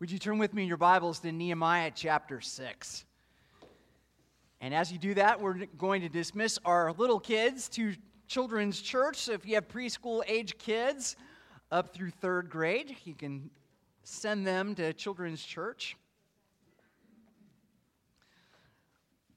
Would 0.00 0.10
you 0.10 0.18
turn 0.18 0.38
with 0.38 0.54
me 0.54 0.62
in 0.62 0.68
your 0.68 0.78
Bibles 0.78 1.18
to 1.18 1.30
Nehemiah 1.30 1.92
chapter 1.94 2.40
6? 2.40 3.04
And 4.62 4.72
as 4.72 4.90
you 4.90 4.96
do 4.98 5.12
that, 5.12 5.38
we're 5.38 5.66
going 5.76 6.00
to 6.00 6.08
dismiss 6.08 6.58
our 6.64 6.94
little 6.94 7.20
kids 7.20 7.68
to 7.70 7.92
children's 8.26 8.80
church. 8.80 9.18
So 9.18 9.32
if 9.32 9.44
you 9.44 9.56
have 9.56 9.68
preschool 9.68 10.22
age 10.26 10.56
kids 10.56 11.16
up 11.70 11.92
through 11.92 12.12
third 12.12 12.48
grade, 12.48 12.96
you 13.04 13.12
can 13.12 13.50
send 14.02 14.46
them 14.46 14.74
to 14.76 14.94
children's 14.94 15.44
church. 15.44 15.98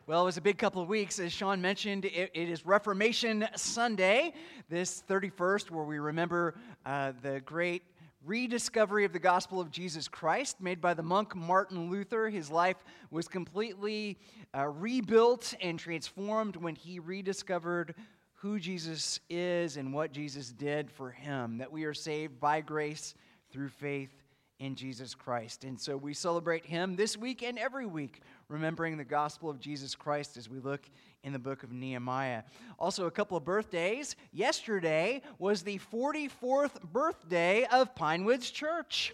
Well, 0.07 0.21
it 0.21 0.25
was 0.25 0.37
a 0.37 0.41
big 0.41 0.57
couple 0.57 0.81
of 0.81 0.87
weeks. 0.87 1.19
As 1.19 1.33
Sean 1.33 1.61
mentioned, 1.61 2.05
it, 2.05 2.31
it 2.33 2.47
is 2.47 2.65
Reformation 2.65 3.49
Sunday, 3.57 4.33
this 4.69 5.03
31st, 5.09 5.71
where 5.71 5.83
we 5.83 5.99
remember 5.99 6.55
uh, 6.85 7.11
the 7.21 7.41
great 7.41 7.83
rediscovery 8.25 9.05
of 9.05 9.13
the 9.13 9.19
gospel 9.19 9.59
of 9.59 9.69
Jesus 9.69 10.07
Christ 10.07 10.61
made 10.61 10.79
by 10.79 10.93
the 10.93 11.03
monk 11.03 11.35
Martin 11.35 11.89
Luther. 11.89 12.29
His 12.29 12.49
life 12.49 12.77
was 13.11 13.27
completely 13.27 14.17
uh, 14.57 14.67
rebuilt 14.67 15.53
and 15.61 15.77
transformed 15.77 16.55
when 16.55 16.75
he 16.75 16.99
rediscovered 16.99 17.95
who 18.35 18.59
Jesus 18.59 19.19
is 19.29 19.77
and 19.77 19.93
what 19.93 20.11
Jesus 20.11 20.51
did 20.51 20.91
for 20.91 21.11
him, 21.11 21.57
that 21.57 21.71
we 21.71 21.85
are 21.85 21.93
saved 21.93 22.39
by 22.39 22.61
grace 22.61 23.15
through 23.51 23.69
faith 23.69 24.11
in 24.59 24.75
Jesus 24.75 25.15
Christ. 25.15 25.63
And 25.63 25.79
so 25.79 25.97
we 25.97 26.13
celebrate 26.13 26.65
him 26.65 26.95
this 26.95 27.17
week 27.17 27.43
and 27.43 27.57
every 27.59 27.85
week, 27.85 28.21
remembering 28.47 28.97
the 28.97 29.03
gospel 29.03 29.49
of 29.49 29.59
Jesus 29.59 29.95
Christ 29.95 30.37
as 30.37 30.49
we 30.49 30.59
look 30.59 30.89
in 31.23 31.33
the 31.33 31.39
book 31.39 31.63
of 31.63 31.71
Nehemiah. 31.71 32.43
Also, 32.77 33.05
a 33.05 33.11
couple 33.11 33.37
of 33.37 33.45
birthdays. 33.45 34.15
Yesterday 34.31 35.21
was 35.39 35.63
the 35.63 35.79
44th 35.91 36.81
birthday 36.83 37.65
of 37.71 37.95
Pinewoods 37.95 38.51
Church. 38.51 39.13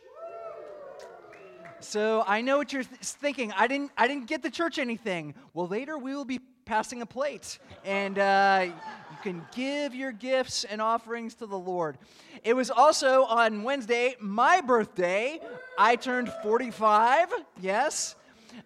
So 1.81 2.23
I 2.27 2.41
know 2.41 2.57
what 2.57 2.73
you're 2.73 2.83
th- 2.83 2.99
thinking. 2.99 3.53
I 3.53 3.67
didn't, 3.67 3.91
I 3.97 4.07
didn't 4.07 4.25
get 4.25 4.41
the 4.41 4.49
church 4.49 4.79
anything. 4.79 5.33
Well, 5.53 5.67
later 5.67 5.97
we 5.97 6.15
will 6.15 6.25
be 6.25 6.39
passing 6.65 7.01
a 7.01 7.05
plate, 7.05 7.57
and 7.85 8.19
uh, 8.19 8.65
you 8.65 9.17
can 9.23 9.45
give 9.55 9.95
your 9.95 10.11
gifts 10.11 10.65
and 10.65 10.81
offerings 10.81 11.35
to 11.35 11.45
the 11.45 11.57
Lord. 11.57 11.97
It 12.43 12.53
was 12.53 12.69
also 12.69 13.23
on 13.25 13.63
Wednesday, 13.63 14.15
my 14.19 14.61
birthday. 14.61 15.39
I 15.77 15.95
turned 15.95 16.31
45. 16.43 17.29
Yes. 17.61 18.15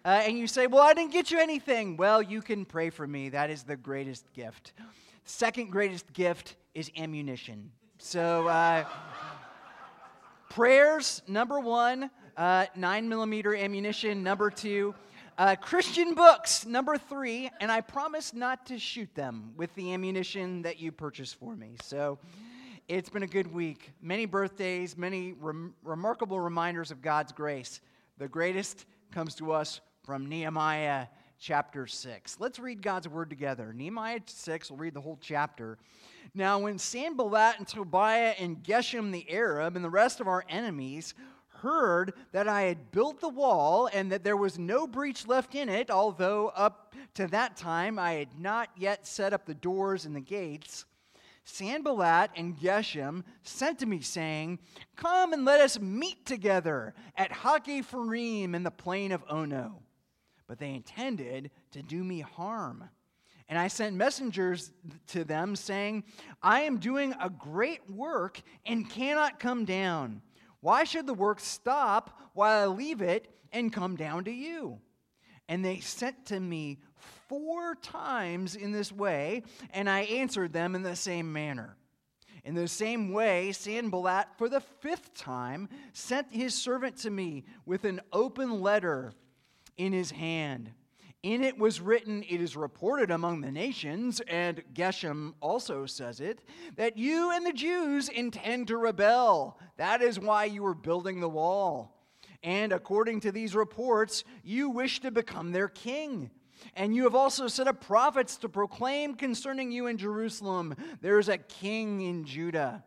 Uh, 0.04 0.22
and 0.24 0.38
you 0.38 0.46
say, 0.46 0.66
Well, 0.66 0.82
I 0.82 0.94
didn't 0.94 1.12
get 1.12 1.30
you 1.30 1.38
anything. 1.38 1.96
Well, 1.96 2.22
you 2.22 2.42
can 2.42 2.64
pray 2.64 2.90
for 2.90 3.06
me. 3.06 3.28
That 3.30 3.50
is 3.50 3.62
the 3.62 3.76
greatest 3.76 4.32
gift. 4.32 4.72
Second 5.24 5.70
greatest 5.70 6.12
gift 6.12 6.56
is 6.74 6.90
ammunition. 6.96 7.70
So, 7.98 8.48
uh, 8.48 8.84
prayers, 10.50 11.22
number 11.26 11.60
one, 11.60 12.10
uh, 12.36 12.66
nine 12.76 13.08
millimeter 13.08 13.54
ammunition, 13.54 14.22
number 14.22 14.50
two. 14.50 14.94
Uh, 15.36 15.56
Christian 15.56 16.14
books, 16.14 16.64
number 16.64 16.96
three, 16.96 17.50
and 17.60 17.72
I 17.72 17.80
promise 17.80 18.34
not 18.34 18.66
to 18.66 18.78
shoot 18.78 19.12
them 19.16 19.52
with 19.56 19.74
the 19.74 19.92
ammunition 19.92 20.62
that 20.62 20.78
you 20.78 20.92
purchased 20.92 21.34
for 21.36 21.56
me. 21.56 21.76
So 21.82 22.18
it's 22.86 23.08
been 23.08 23.24
a 23.24 23.26
good 23.26 23.52
week. 23.52 23.90
Many 24.00 24.26
birthdays, 24.26 24.96
many 24.96 25.32
rem- 25.32 25.74
remarkable 25.82 26.38
reminders 26.38 26.92
of 26.92 27.02
God's 27.02 27.32
grace. 27.32 27.80
The 28.18 28.28
greatest 28.28 28.84
comes 29.14 29.36
to 29.36 29.52
us 29.52 29.80
from 30.02 30.28
Nehemiah 30.28 31.06
chapter 31.38 31.86
6. 31.86 32.36
Let's 32.40 32.58
read 32.58 32.82
God's 32.82 33.08
word 33.08 33.30
together. 33.30 33.72
Nehemiah 33.72 34.18
6, 34.26 34.72
we'll 34.72 34.78
read 34.80 34.92
the 34.92 35.00
whole 35.00 35.20
chapter. 35.20 35.78
Now, 36.34 36.58
when 36.58 36.78
Sanballat 36.78 37.58
and 37.58 37.68
Tobiah 37.68 38.34
and 38.40 38.64
Geshem 38.64 39.12
the 39.12 39.30
Arab 39.30 39.76
and 39.76 39.84
the 39.84 39.90
rest 39.90 40.20
of 40.20 40.26
our 40.26 40.44
enemies 40.48 41.14
heard 41.60 42.12
that 42.32 42.48
I 42.48 42.62
had 42.62 42.90
built 42.90 43.20
the 43.20 43.28
wall 43.28 43.88
and 43.92 44.10
that 44.10 44.24
there 44.24 44.36
was 44.36 44.58
no 44.58 44.84
breach 44.88 45.28
left 45.28 45.54
in 45.54 45.68
it, 45.68 45.92
although 45.92 46.48
up 46.48 46.92
to 47.14 47.28
that 47.28 47.56
time 47.56 48.00
I 48.00 48.14
had 48.14 48.40
not 48.40 48.70
yet 48.76 49.06
set 49.06 49.32
up 49.32 49.46
the 49.46 49.54
doors 49.54 50.06
and 50.06 50.16
the 50.16 50.20
gates, 50.20 50.86
Sanballat 51.44 52.30
and 52.36 52.56
Geshem 52.56 53.22
sent 53.42 53.78
to 53.80 53.86
me, 53.86 54.00
saying, 54.00 54.58
Come 54.96 55.32
and 55.32 55.44
let 55.44 55.60
us 55.60 55.78
meet 55.78 56.24
together 56.24 56.94
at 57.16 57.30
Hakkephirim 57.30 58.54
in 58.54 58.62
the 58.62 58.70
plain 58.70 59.12
of 59.12 59.22
Ono. 59.28 59.82
But 60.46 60.58
they 60.58 60.74
intended 60.74 61.50
to 61.72 61.82
do 61.82 62.02
me 62.02 62.20
harm. 62.20 62.88
And 63.48 63.58
I 63.58 63.68
sent 63.68 63.94
messengers 63.94 64.72
to 65.08 65.24
them, 65.24 65.54
saying, 65.54 66.04
I 66.42 66.60
am 66.60 66.78
doing 66.78 67.14
a 67.20 67.28
great 67.28 67.88
work 67.90 68.40
and 68.64 68.88
cannot 68.88 69.38
come 69.38 69.66
down. 69.66 70.22
Why 70.60 70.84
should 70.84 71.06
the 71.06 71.14
work 71.14 71.40
stop 71.40 72.18
while 72.32 72.62
I 72.62 72.74
leave 72.74 73.02
it 73.02 73.28
and 73.52 73.70
come 73.72 73.96
down 73.96 74.24
to 74.24 74.32
you? 74.32 74.80
And 75.46 75.62
they 75.62 75.80
sent 75.80 76.24
to 76.26 76.40
me 76.40 76.78
four 77.34 77.74
times 77.74 78.54
in 78.54 78.70
this 78.70 78.92
way, 78.92 79.42
and 79.70 79.90
I 79.90 80.02
answered 80.02 80.52
them 80.52 80.76
in 80.76 80.82
the 80.82 80.94
same 80.94 81.32
manner. 81.32 81.76
In 82.44 82.54
the 82.54 82.68
same 82.68 83.12
way, 83.12 83.50
Sanballat, 83.50 84.28
for 84.38 84.48
the 84.48 84.60
fifth 84.60 85.14
time, 85.14 85.68
sent 85.92 86.28
his 86.30 86.54
servant 86.54 86.98
to 86.98 87.10
me 87.10 87.44
with 87.66 87.84
an 87.84 88.00
open 88.12 88.60
letter 88.60 89.14
in 89.76 89.92
his 89.92 90.12
hand. 90.12 90.70
In 91.24 91.42
it 91.42 91.58
was 91.58 91.80
written, 91.80 92.22
It 92.28 92.40
is 92.40 92.54
reported 92.54 93.10
among 93.10 93.40
the 93.40 93.50
nations, 93.50 94.20
and 94.28 94.62
Geshem 94.72 95.32
also 95.40 95.86
says 95.86 96.20
it, 96.20 96.40
that 96.76 96.96
you 96.96 97.32
and 97.32 97.44
the 97.44 97.52
Jews 97.52 98.08
intend 98.08 98.68
to 98.68 98.76
rebel. 98.76 99.58
That 99.76 100.02
is 100.02 100.20
why 100.20 100.44
you 100.44 100.64
are 100.66 100.74
building 100.74 101.18
the 101.18 101.28
wall. 101.28 101.96
And 102.44 102.72
according 102.72 103.20
to 103.20 103.32
these 103.32 103.56
reports, 103.56 104.22
you 104.44 104.68
wish 104.68 105.00
to 105.00 105.10
become 105.10 105.50
their 105.50 105.68
king. 105.68 106.30
And 106.74 106.94
you 106.94 107.04
have 107.04 107.14
also 107.14 107.48
set 107.48 107.68
up 107.68 107.80
prophets 107.80 108.36
to 108.38 108.48
proclaim 108.48 109.14
concerning 109.14 109.70
you 109.70 109.86
in 109.86 109.98
Jerusalem, 109.98 110.74
there 111.00 111.18
is 111.18 111.28
a 111.28 111.38
king 111.38 112.00
in 112.00 112.24
Judah. 112.24 112.84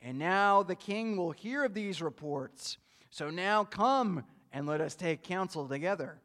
And 0.00 0.18
now 0.18 0.62
the 0.62 0.74
king 0.74 1.16
will 1.16 1.32
hear 1.32 1.64
of 1.64 1.74
these 1.74 2.00
reports. 2.00 2.78
So 3.10 3.30
now 3.30 3.64
come 3.64 4.24
and 4.52 4.66
let 4.66 4.80
us 4.80 4.94
take 4.94 5.22
counsel 5.22 5.68
together. 5.68 6.20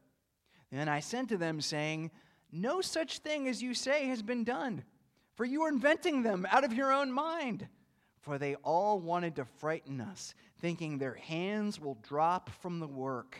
Then 0.71 0.89
I 0.89 1.01
sent 1.01 1.29
to 1.29 1.37
them, 1.37 1.61
saying, 1.61 2.11
No 2.51 2.81
such 2.81 3.19
thing 3.19 3.47
as 3.47 3.61
you 3.61 3.73
say 3.73 4.07
has 4.07 4.21
been 4.21 4.43
done, 4.43 4.83
for 5.35 5.45
you 5.45 5.61
are 5.63 5.69
inventing 5.69 6.23
them 6.23 6.47
out 6.49 6.63
of 6.63 6.73
your 6.73 6.91
own 6.91 7.11
mind. 7.11 7.67
For 8.21 8.37
they 8.37 8.55
all 8.55 8.99
wanted 8.99 9.35
to 9.35 9.45
frighten 9.45 9.99
us, 9.99 10.33
thinking 10.59 10.97
their 10.97 11.15
hands 11.15 11.79
will 11.79 11.97
drop 12.07 12.49
from 12.61 12.79
the 12.79 12.87
work, 12.87 13.37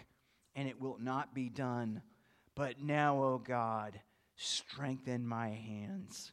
and 0.55 0.67
it 0.67 0.79
will 0.79 0.97
not 0.99 1.33
be 1.33 1.49
done. 1.49 2.01
But 2.55 2.81
now, 2.81 3.21
O 3.23 3.37
God, 3.37 3.99
strengthen 4.35 5.25
my 5.25 5.49
hands. 5.49 6.31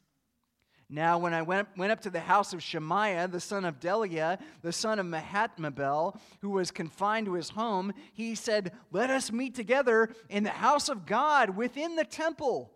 Now, 0.93 1.17
when 1.17 1.33
I 1.33 1.41
went, 1.41 1.69
went 1.77 1.93
up 1.93 2.01
to 2.01 2.09
the 2.09 2.19
house 2.19 2.51
of 2.51 2.61
Shemaiah, 2.61 3.29
the 3.29 3.39
son 3.39 3.63
of 3.63 3.79
Delaiah, 3.79 4.37
the 4.61 4.73
son 4.73 4.99
of 4.99 5.05
Mehetabel, 5.05 6.19
who 6.41 6.49
was 6.49 6.69
confined 6.69 7.27
to 7.27 7.33
his 7.33 7.49
home, 7.49 7.93
he 8.11 8.35
said, 8.35 8.73
Let 8.91 9.09
us 9.09 9.31
meet 9.31 9.55
together 9.55 10.09
in 10.29 10.43
the 10.43 10.49
house 10.49 10.89
of 10.89 11.05
God 11.05 11.55
within 11.55 11.95
the 11.95 12.03
temple. 12.03 12.73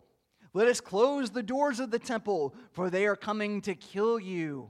Let 0.53 0.69
us 0.69 0.79
close 0.79 1.29
the 1.29 1.43
doors 1.43 1.81
of 1.81 1.91
the 1.91 1.99
temple, 1.99 2.55
for 2.71 2.89
they 2.89 3.05
are 3.05 3.17
coming 3.17 3.59
to 3.63 3.75
kill 3.75 4.17
you. 4.17 4.69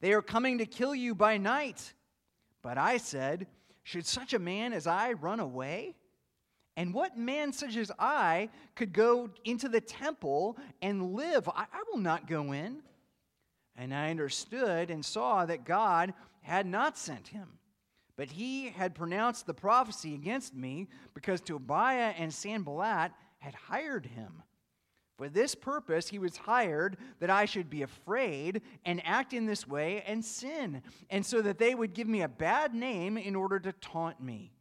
They 0.00 0.12
are 0.12 0.22
coming 0.22 0.58
to 0.58 0.66
kill 0.66 0.92
you 0.92 1.14
by 1.14 1.36
night. 1.36 1.94
But 2.60 2.76
I 2.76 2.96
said, 2.96 3.46
Should 3.84 4.04
such 4.04 4.34
a 4.34 4.40
man 4.40 4.72
as 4.72 4.88
I 4.88 5.12
run 5.12 5.38
away? 5.38 5.94
And 6.76 6.94
what 6.94 7.18
man 7.18 7.52
such 7.52 7.76
as 7.76 7.90
I 7.98 8.48
could 8.74 8.92
go 8.92 9.30
into 9.44 9.68
the 9.68 9.80
temple 9.80 10.56
and 10.80 11.14
live? 11.14 11.48
I, 11.48 11.66
I, 11.72 11.82
will 11.90 11.98
not 11.98 12.28
go 12.28 12.52
in. 12.52 12.82
And 13.76 13.94
I 13.94 14.10
understood 14.10 14.90
and 14.90 15.04
saw 15.04 15.44
that 15.46 15.64
God 15.64 16.14
had 16.42 16.66
not 16.66 16.96
sent 16.96 17.28
him, 17.28 17.58
but 18.16 18.30
he 18.30 18.68
had 18.68 18.94
pronounced 18.94 19.46
the 19.46 19.54
prophecy 19.54 20.14
against 20.14 20.54
me 20.54 20.88
because 21.14 21.40
Tobiah 21.40 22.14
and 22.16 22.32
Sanballat 22.32 23.12
had 23.38 23.54
hired 23.54 24.06
him. 24.06 24.42
For 25.16 25.28
this 25.28 25.54
purpose 25.54 26.08
he 26.08 26.18
was 26.18 26.38
hired 26.38 26.96
that 27.18 27.28
I 27.28 27.44
should 27.44 27.68
be 27.68 27.82
afraid 27.82 28.62
and 28.86 29.02
act 29.04 29.34
in 29.34 29.44
this 29.44 29.68
way 29.68 30.02
and 30.06 30.24
sin, 30.24 30.82
and 31.10 31.26
so 31.26 31.42
that 31.42 31.58
they 31.58 31.74
would 31.74 31.92
give 31.92 32.08
me 32.08 32.22
a 32.22 32.28
bad 32.28 32.74
name 32.74 33.18
in 33.18 33.36
order 33.36 33.58
to 33.60 33.72
taunt 33.72 34.18
me. 34.22 34.52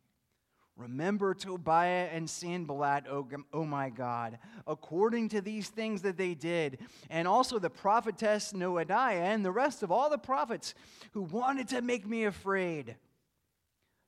Remember 0.80 1.34
Tobiah 1.34 2.08
and 2.10 2.30
Sanballat, 2.30 3.04
oh, 3.12 3.28
oh 3.52 3.66
my 3.66 3.90
God, 3.90 4.40
according 4.66 5.28
to 5.30 5.42
these 5.42 5.68
things 5.68 6.04
that 6.04 6.16
they 6.16 6.34
did, 6.34 6.80
and 7.10 7.28
also 7.28 7.60
the 7.60 7.70
prophetess 7.70 8.54
Noadiah 8.54 9.20
and 9.20 9.44
the 9.44 9.52
rest 9.52 9.84
of 9.84 9.92
all 9.92 10.10
the 10.10 10.18
prophets 10.18 10.74
who 11.12 11.24
wanted 11.24 11.68
to 11.70 11.82
make 11.82 12.08
me 12.08 12.24
afraid. 12.24 12.96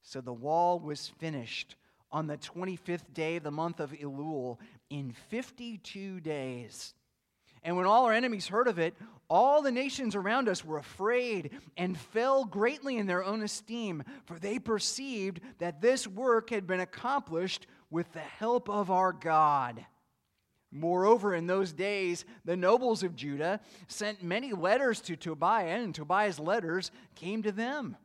So 0.01 0.21
the 0.21 0.31
wall 0.31 0.79
was 0.79 1.09
finished 1.19 1.75
on 2.09 2.27
the 2.27 2.37
25th 2.37 3.13
day 3.13 3.35
of 3.35 3.43
the 3.43 3.51
month 3.51 3.81
of 3.81 3.91
Elul 3.91 4.57
in 4.89 5.13
52 5.29 6.21
days. 6.21 6.93
And 7.63 7.77
when 7.77 7.85
all 7.85 8.05
our 8.05 8.13
enemies 8.13 8.47
heard 8.47 8.67
of 8.67 8.79
it, 8.79 8.95
all 9.29 9.61
the 9.61 9.71
nations 9.71 10.15
around 10.15 10.49
us 10.49 10.65
were 10.65 10.77
afraid 10.77 11.51
and 11.77 11.97
fell 11.97 12.43
greatly 12.43 12.97
in 12.97 13.05
their 13.07 13.23
own 13.23 13.43
esteem, 13.43 14.03
for 14.25 14.37
they 14.37 14.59
perceived 14.59 15.39
that 15.59 15.81
this 15.81 16.07
work 16.07 16.49
had 16.49 16.67
been 16.67 16.79
accomplished 16.79 17.67
with 17.89 18.11
the 18.11 18.19
help 18.19 18.69
of 18.69 18.91
our 18.91 19.13
God. 19.13 19.85
Moreover, 20.71 21.35
in 21.35 21.47
those 21.47 21.73
days, 21.73 22.25
the 22.45 22.57
nobles 22.57 23.03
of 23.03 23.15
Judah 23.15 23.59
sent 23.87 24.23
many 24.23 24.53
letters 24.53 25.01
to 25.01 25.15
Tobiah, 25.15 25.77
and 25.77 25.93
Tobiah's 25.93 26.39
letters 26.39 26.91
came 27.15 27.43
to 27.43 27.51
them. 27.51 27.97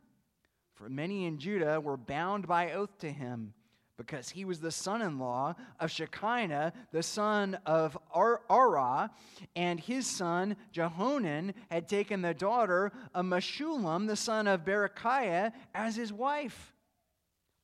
For 0.75 0.89
many 0.89 1.25
in 1.25 1.39
Judah 1.39 1.81
were 1.81 1.97
bound 1.97 2.47
by 2.47 2.73
oath 2.73 2.97
to 2.99 3.11
him 3.11 3.53
because 3.97 4.29
he 4.29 4.45
was 4.45 4.59
the 4.59 4.71
son 4.71 5.01
in 5.01 5.17
law 5.17 5.55
of 5.79 5.89
Shekinah, 5.91 6.73
the 6.91 7.03
son 7.03 7.57
of 7.65 7.97
Ar- 8.11 8.41
Arah, 8.49 9.09
and 9.55 9.79
his 9.79 10.05
son 10.05 10.55
Jehonan 10.71 11.53
had 11.71 11.87
taken 11.87 12.21
the 12.21 12.33
daughter 12.33 12.91
of 13.13 13.25
Meshullam, 13.25 14.07
the 14.07 14.15
son 14.15 14.47
of 14.47 14.63
Berechiah, 14.63 15.51
as 15.73 15.95
his 15.95 16.13
wife. 16.13 16.73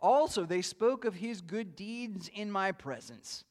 Also, 0.01 0.43
they 0.45 0.61
spoke 0.61 1.05
of 1.05 1.15
his 1.15 1.39
good 1.39 1.75
deeds 1.75 2.29
in 2.33 2.51
my 2.51 2.71
presence 2.71 3.45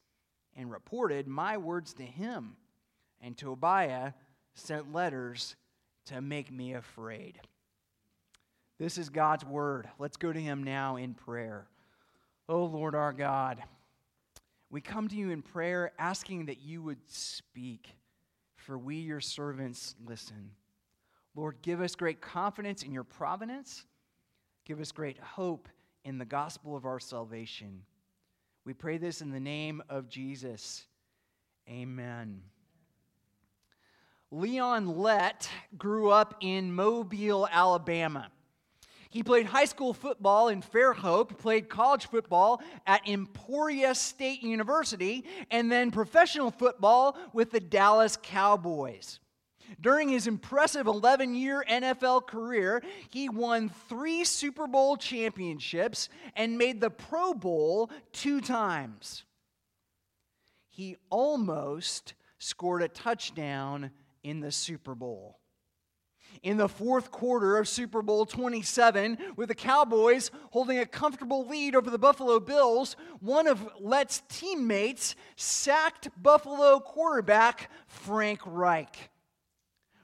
and 0.56 0.70
reported 0.70 1.26
my 1.26 1.56
words 1.56 1.94
to 1.94 2.02
him. 2.02 2.56
And 3.20 3.38
Tobiah 3.38 4.12
sent 4.54 4.92
letters 4.92 5.56
to 6.06 6.20
make 6.20 6.52
me 6.52 6.74
afraid. 6.74 7.40
This 8.78 8.98
is 8.98 9.08
God's 9.08 9.44
word. 9.44 9.88
Let's 9.98 10.16
go 10.16 10.32
to 10.32 10.40
him 10.40 10.64
now 10.64 10.96
in 10.96 11.14
prayer. 11.14 11.68
Oh 12.52 12.66
Lord 12.66 12.94
our 12.94 13.14
God, 13.14 13.62
we 14.68 14.82
come 14.82 15.08
to 15.08 15.16
you 15.16 15.30
in 15.30 15.40
prayer 15.40 15.90
asking 15.98 16.44
that 16.46 16.60
you 16.60 16.82
would 16.82 16.98
speak, 17.08 17.88
for 18.56 18.76
we, 18.76 18.96
your 18.96 19.22
servants, 19.22 19.94
listen. 20.06 20.50
Lord, 21.34 21.56
give 21.62 21.80
us 21.80 21.94
great 21.94 22.20
confidence 22.20 22.82
in 22.82 22.92
your 22.92 23.04
providence. 23.04 23.86
Give 24.66 24.80
us 24.80 24.92
great 24.92 25.16
hope 25.18 25.66
in 26.04 26.18
the 26.18 26.26
gospel 26.26 26.76
of 26.76 26.84
our 26.84 27.00
salvation. 27.00 27.84
We 28.66 28.74
pray 28.74 28.98
this 28.98 29.22
in 29.22 29.30
the 29.30 29.40
name 29.40 29.82
of 29.88 30.10
Jesus. 30.10 30.84
Amen. 31.70 32.42
Leon 34.30 34.98
Lett 34.98 35.48
grew 35.78 36.10
up 36.10 36.34
in 36.42 36.74
Mobile, 36.74 37.48
Alabama. 37.50 38.30
He 39.12 39.22
played 39.22 39.44
high 39.44 39.66
school 39.66 39.92
football 39.92 40.48
in 40.48 40.62
Fairhope, 40.62 41.36
played 41.36 41.68
college 41.68 42.06
football 42.06 42.62
at 42.86 43.06
Emporia 43.06 43.94
State 43.94 44.42
University, 44.42 45.26
and 45.50 45.70
then 45.70 45.90
professional 45.90 46.50
football 46.50 47.18
with 47.34 47.50
the 47.50 47.60
Dallas 47.60 48.16
Cowboys. 48.22 49.20
During 49.78 50.08
his 50.08 50.26
impressive 50.26 50.86
11 50.86 51.34
year 51.34 51.62
NFL 51.68 52.26
career, 52.26 52.82
he 53.10 53.28
won 53.28 53.70
three 53.86 54.24
Super 54.24 54.66
Bowl 54.66 54.96
championships 54.96 56.08
and 56.34 56.56
made 56.56 56.80
the 56.80 56.88
Pro 56.88 57.34
Bowl 57.34 57.90
two 58.12 58.40
times. 58.40 59.24
He 60.70 60.96
almost 61.10 62.14
scored 62.38 62.80
a 62.80 62.88
touchdown 62.88 63.90
in 64.22 64.40
the 64.40 64.52
Super 64.52 64.94
Bowl 64.94 65.41
in 66.42 66.56
the 66.56 66.68
fourth 66.68 67.10
quarter 67.10 67.56
of 67.56 67.68
Super 67.68 68.02
Bowl 68.02 68.26
27, 68.26 69.18
with 69.36 69.48
the 69.48 69.54
Cowboys 69.54 70.30
holding 70.50 70.78
a 70.78 70.86
comfortable 70.86 71.46
lead 71.46 71.76
over 71.76 71.88
the 71.88 71.98
Buffalo 71.98 72.40
Bills, 72.40 72.96
one 73.20 73.46
of 73.46 73.68
Lett's 73.78 74.22
teammates 74.28 75.14
sacked 75.36 76.08
Buffalo 76.20 76.80
quarterback 76.80 77.70
Frank 77.86 78.40
Reich. 78.44 79.10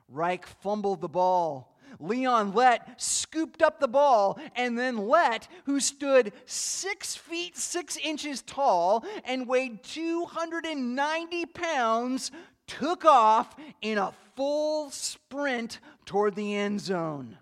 Reich 0.09 0.47
fumbled 0.47 1.01
the 1.01 1.09
ball. 1.09 1.77
Leon 2.01 2.55
Lett 2.55 3.01
scooped 3.01 3.63
up 3.63 3.81
the 3.81 3.89
ball, 3.89 4.39
and 4.55 4.79
then 4.79 5.09
Lett, 5.09 5.49
who 5.65 5.81
stood 5.81 6.33
six 6.47 7.17
feet 7.17 7.57
six 7.57 7.97
inches 7.97 8.43
tall 8.43 9.05
and 9.25 9.49
weighed 9.49 9.83
290 9.83 11.47
pounds, 11.47 12.31
took 12.69 13.05
off 13.05 13.57
in 13.83 13.99
a 13.99 14.13
full 14.37 14.91
sprint 14.91 15.81
toward 16.05 16.37
the 16.37 16.55
end 16.55 16.81
zone. 16.81 17.39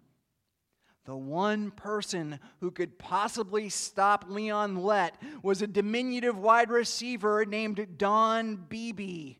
The 1.05 1.17
one 1.17 1.70
person 1.70 2.40
who 2.61 2.70
could 2.70 2.99
possibly 2.99 3.69
stop 3.69 4.25
Leon 4.28 4.82
Lett 4.82 5.14
was 5.43 5.62
a 5.62 5.67
diminutive 5.67 6.38
wide 6.38 6.70
receiver 6.70 7.44
named 7.44 7.99
Don 7.99 8.56
Beebe, 8.56 9.37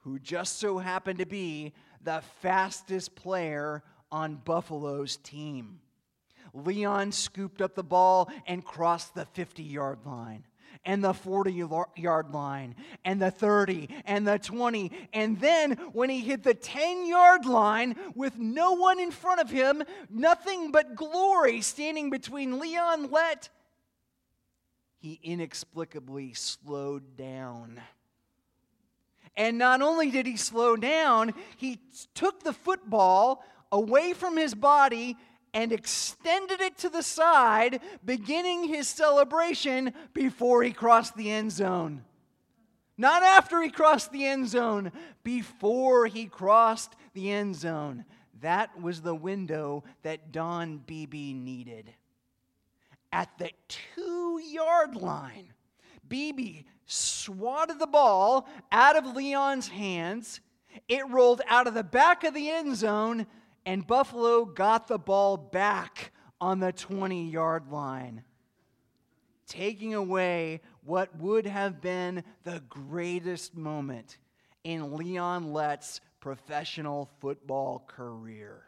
who 0.00 0.18
just 0.18 0.58
so 0.58 0.78
happened 0.78 1.20
to 1.20 1.26
be 1.26 1.72
the 2.02 2.22
fastest 2.42 3.14
player 3.14 3.82
on 4.10 4.36
Buffalo's 4.44 5.16
team. 5.18 5.80
Leon 6.52 7.12
scooped 7.12 7.62
up 7.62 7.74
the 7.74 7.82
ball 7.82 8.30
and 8.46 8.64
crossed 8.64 9.14
the 9.14 9.24
50 9.26 9.62
yard 9.62 10.00
line 10.04 10.44
and 10.84 11.02
the 11.02 11.12
40 11.12 11.52
yard 11.96 12.30
line 12.32 12.74
and 13.04 13.20
the 13.20 13.30
30 13.30 13.88
and 14.04 14.26
the 14.26 14.38
20. 14.38 14.90
And 15.12 15.40
then 15.40 15.72
when 15.92 16.10
he 16.10 16.20
hit 16.20 16.42
the 16.42 16.54
10 16.54 17.06
yard 17.06 17.46
line 17.46 17.96
with 18.14 18.38
no 18.38 18.72
one 18.72 19.00
in 19.00 19.10
front 19.10 19.40
of 19.40 19.50
him, 19.50 19.82
nothing 20.10 20.70
but 20.72 20.94
glory 20.94 21.60
standing 21.60 22.10
between 22.10 22.58
Leon 22.58 23.10
Lett, 23.10 23.48
he 24.98 25.20
inexplicably 25.22 26.34
slowed 26.34 27.16
down. 27.16 27.80
And 29.36 29.56
not 29.56 29.82
only 29.82 30.10
did 30.10 30.26
he 30.26 30.36
slow 30.36 30.74
down, 30.74 31.32
he 31.56 31.78
took 32.14 32.42
the 32.42 32.52
football 32.52 33.44
away 33.70 34.12
from 34.12 34.36
his 34.36 34.54
body 34.54 35.16
and 35.58 35.72
extended 35.72 36.60
it 36.60 36.78
to 36.78 36.88
the 36.88 37.02
side, 37.02 37.80
beginning 38.04 38.68
his 38.68 38.86
celebration 38.86 39.92
before 40.14 40.62
he 40.62 40.70
crossed 40.70 41.16
the 41.16 41.32
end 41.32 41.50
zone. 41.50 42.04
Not 42.96 43.24
after 43.24 43.60
he 43.60 43.68
crossed 43.68 44.12
the 44.12 44.24
end 44.24 44.46
zone, 44.46 44.92
before 45.24 46.06
he 46.06 46.26
crossed 46.26 46.94
the 47.12 47.32
end 47.32 47.56
zone. 47.56 48.04
That 48.40 48.80
was 48.80 49.00
the 49.00 49.16
window 49.16 49.82
that 50.02 50.30
Don 50.30 50.78
Beebe 50.78 51.32
needed. 51.32 51.92
At 53.10 53.36
the 53.38 53.50
two 53.66 54.40
yard 54.40 54.94
line, 54.94 55.54
Beebe 56.08 56.66
swatted 56.86 57.80
the 57.80 57.88
ball 57.88 58.48
out 58.70 58.94
of 58.94 59.16
Leon's 59.16 59.66
hands. 59.66 60.38
It 60.86 61.08
rolled 61.08 61.42
out 61.48 61.66
of 61.66 61.74
the 61.74 61.82
back 61.82 62.22
of 62.22 62.32
the 62.32 62.48
end 62.48 62.76
zone 62.76 63.26
and 63.66 63.86
Buffalo 63.86 64.44
got 64.44 64.88
the 64.88 64.98
ball 64.98 65.36
back 65.36 66.12
on 66.40 66.60
the 66.60 66.72
20 66.72 67.30
yard 67.30 67.70
line, 67.70 68.24
taking 69.46 69.94
away 69.94 70.60
what 70.84 71.16
would 71.18 71.46
have 71.46 71.80
been 71.80 72.22
the 72.44 72.62
greatest 72.68 73.56
moment 73.56 74.18
in 74.64 74.96
Leon 74.96 75.52
Lett's 75.52 76.00
professional 76.20 77.10
football 77.20 77.84
career. 77.86 78.64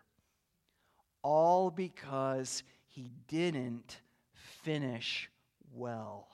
All 1.23 1.70
because 1.70 2.62
he 2.87 3.11
didn't 3.28 4.00
finish 4.32 5.30
well. 5.73 6.28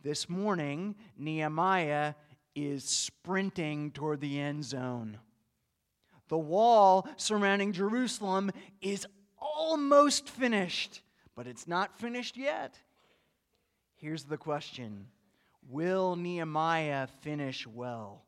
This 0.00 0.28
morning, 0.28 0.94
Nehemiah 1.16 2.14
is 2.54 2.84
sprinting 2.84 3.90
toward 3.90 4.20
the 4.20 4.38
end 4.38 4.64
zone. 4.64 5.18
The 6.28 6.38
wall 6.38 7.08
surrounding 7.16 7.72
Jerusalem 7.72 8.50
is 8.80 9.06
almost 9.38 10.28
finished, 10.28 11.02
but 11.34 11.46
it's 11.46 11.66
not 11.66 11.98
finished 11.98 12.36
yet. 12.36 12.78
Here's 13.96 14.24
the 14.24 14.36
question 14.36 15.06
Will 15.68 16.16
Nehemiah 16.16 17.08
finish 17.22 17.66
well? 17.66 18.24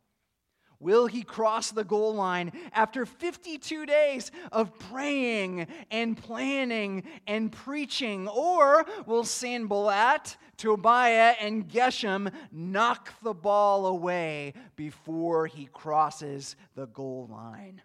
Will 0.80 1.06
he 1.06 1.22
cross 1.22 1.70
the 1.70 1.84
goal 1.84 2.14
line 2.14 2.52
after 2.72 3.04
52 3.04 3.84
days 3.84 4.32
of 4.50 4.76
praying 4.78 5.66
and 5.90 6.16
planning 6.16 7.04
and 7.26 7.52
preaching? 7.52 8.26
Or 8.28 8.86
will 9.04 9.24
Sanballat, 9.24 10.38
Tobiah, 10.56 11.34
and 11.38 11.68
Geshem 11.68 12.32
knock 12.50 13.12
the 13.22 13.34
ball 13.34 13.86
away 13.86 14.54
before 14.74 15.46
he 15.46 15.66
crosses 15.66 16.56
the 16.74 16.86
goal 16.86 17.28
line? 17.30 17.82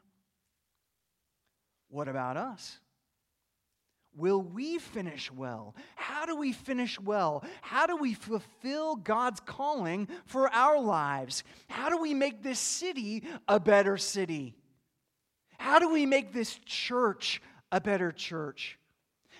What 1.95 2.09
about 2.09 2.35
us? 2.35 2.77
Will 4.17 4.41
we 4.41 4.79
finish 4.79 5.31
well? 5.31 5.75
How 5.95 6.25
do 6.25 6.35
we 6.35 6.51
finish 6.51 6.99
well? 6.99 7.41
How 7.61 7.87
do 7.87 7.95
we 7.95 8.13
fulfill 8.13 8.97
God's 8.97 9.39
calling 9.39 10.09
for 10.25 10.49
our 10.49 10.77
lives? 10.77 11.45
How 11.69 11.89
do 11.89 11.97
we 11.97 12.13
make 12.13 12.43
this 12.43 12.59
city 12.59 13.23
a 13.47 13.61
better 13.61 13.95
city? 13.95 14.57
How 15.57 15.79
do 15.79 15.89
we 15.89 16.05
make 16.05 16.33
this 16.33 16.59
church 16.65 17.41
a 17.71 17.79
better 17.79 18.11
church? 18.11 18.77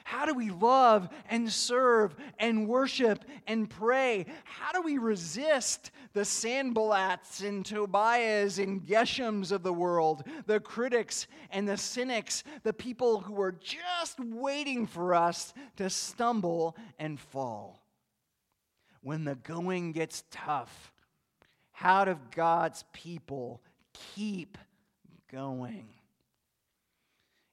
How 0.06 0.28
do 0.28 0.36
we 0.36 0.52
love 0.52 1.10
and 1.32 1.52
serve 1.52 2.16
and 2.38 2.68
worship 2.68 3.26
and 3.48 3.68
pray? 3.68 4.28
How 4.44 4.72
do 4.72 4.84
we 4.84 5.00
resist 5.00 5.90
the 6.14 6.22
Sanballats 6.22 7.44
and 7.44 7.66
Tobiahs 7.66 8.62
and 8.62 8.86
Geshems 8.86 9.52
of 9.52 9.64
the 9.64 9.74
world, 9.74 10.24
the 10.46 10.60
critics 10.60 11.26
and 11.50 11.68
the 11.68 11.76
cynics, 11.76 12.44
the 12.62 12.72
people 12.72 13.20
who 13.20 13.42
are 13.42 13.54
just 13.54 14.20
waiting 14.20 14.86
for 14.86 15.16
us 15.16 15.56
to 15.78 15.90
stumble 15.90 16.78
and 17.00 17.20
fall? 17.20 17.84
When 19.02 19.24
the 19.24 19.36
going 19.36 19.92
gets 19.92 20.24
tough, 20.30 20.94
how 21.72 22.06
do 22.06 22.20
God's 22.36 22.86
people 22.94 23.60
keep 24.14 24.60
going? 25.32 25.88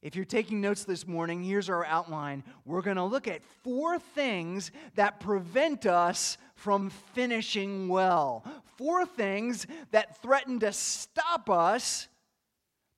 If 0.02 0.16
you're 0.16 0.24
taking 0.24 0.60
notes 0.60 0.82
this 0.82 1.06
morning, 1.06 1.44
here's 1.44 1.70
our 1.70 1.84
outline. 1.84 2.42
We're 2.64 2.82
going 2.82 2.96
to 2.96 3.04
look 3.04 3.28
at 3.28 3.44
four 3.62 4.00
things 4.00 4.72
that 4.96 5.20
prevent 5.20 5.86
us 5.86 6.38
from 6.56 6.90
finishing 7.14 7.86
well. 7.86 8.44
Four 8.76 9.06
things 9.06 9.64
that 9.92 10.20
threaten 10.20 10.58
to 10.60 10.72
stop 10.72 11.48
us 11.48 12.08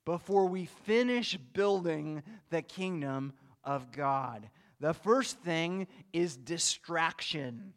before 0.07 0.47
we 0.47 0.65
finish 0.65 1.37
building 1.53 2.23
the 2.49 2.63
kingdom 2.63 3.35
of 3.63 3.93
God. 3.93 4.49
The 4.81 4.95
first 4.95 5.39
thing 5.41 5.87
is 6.15 6.39
distraction. 6.39 7.75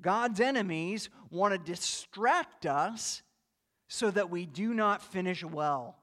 God's 0.00 0.40
enemies 0.40 1.10
want 1.30 1.52
to 1.52 1.58
distract 1.58 2.64
us 2.64 3.22
so 3.88 4.10
that 4.10 4.30
we 4.30 4.46
do 4.46 4.72
not 4.72 5.02
finish 5.02 5.44
well. 5.44 5.97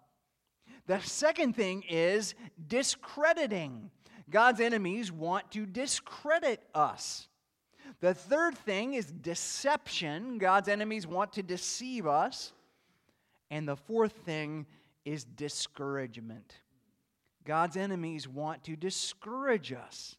The 0.88 1.00
second 1.02 1.56
thing 1.56 1.84
is 1.90 2.36
discrediting. 2.68 3.90
God's 4.30 4.60
enemies 4.60 5.12
want 5.12 5.52
to 5.52 5.66
discredit 5.66 6.62
us. 6.74 7.28
The 8.02 8.14
third 8.14 8.58
thing 8.58 8.94
is 8.94 9.06
deception. 9.06 10.38
God's 10.38 10.68
enemies 10.68 11.08
want 11.08 11.34
to 11.34 11.44
deceive 11.44 12.06
us. 12.06 12.52
And 13.50 13.68
the 13.68 13.76
fourth 13.76 14.14
thing 14.26 14.66
is 15.06 15.24
discouragement. 15.24 16.56
God's 17.46 17.78
enemies 17.78 18.28
want 18.28 18.64
to 18.64 18.76
discourage 18.76 19.72
us. 19.72 20.16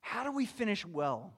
How 0.00 0.24
do 0.24 0.32
we 0.32 0.46
finish 0.46 0.86
well? 0.86 1.34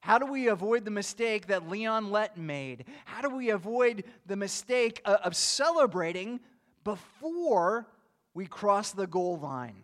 How 0.00 0.18
do 0.18 0.26
we 0.26 0.48
avoid 0.48 0.84
the 0.84 0.90
mistake 0.90 1.48
that 1.48 1.68
Leon 1.68 2.10
Lett 2.10 2.38
made? 2.38 2.86
How 3.04 3.20
do 3.20 3.28
we 3.34 3.50
avoid 3.50 4.04
the 4.24 4.36
mistake 4.36 5.02
of 5.04 5.36
celebrating 5.36 6.40
before 6.86 7.84
we 8.32 8.46
cross 8.46 8.92
the 8.92 9.08
goal 9.08 9.36
line. 9.38 9.82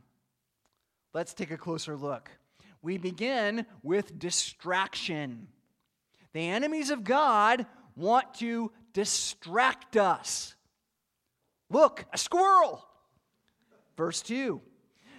Let's 1.13 1.35
take 1.35 1.51
a 1.51 1.59
closer 1.59 1.97
look. 1.97 2.31
We 2.81 2.97
begin 2.97 3.67
with 3.83 4.21
distraction. 4.21 5.49
The 6.33 6.49
enemies 6.49 6.91
of 6.91 7.03
God 7.03 7.67
want 7.97 8.35
to 8.35 8.71
distract 8.93 9.97
us. 9.97 10.55
Look, 11.69 12.05
a 12.13 12.19
squirrel. 12.19 12.87
Verse 13.97 14.23
2 14.23 14.61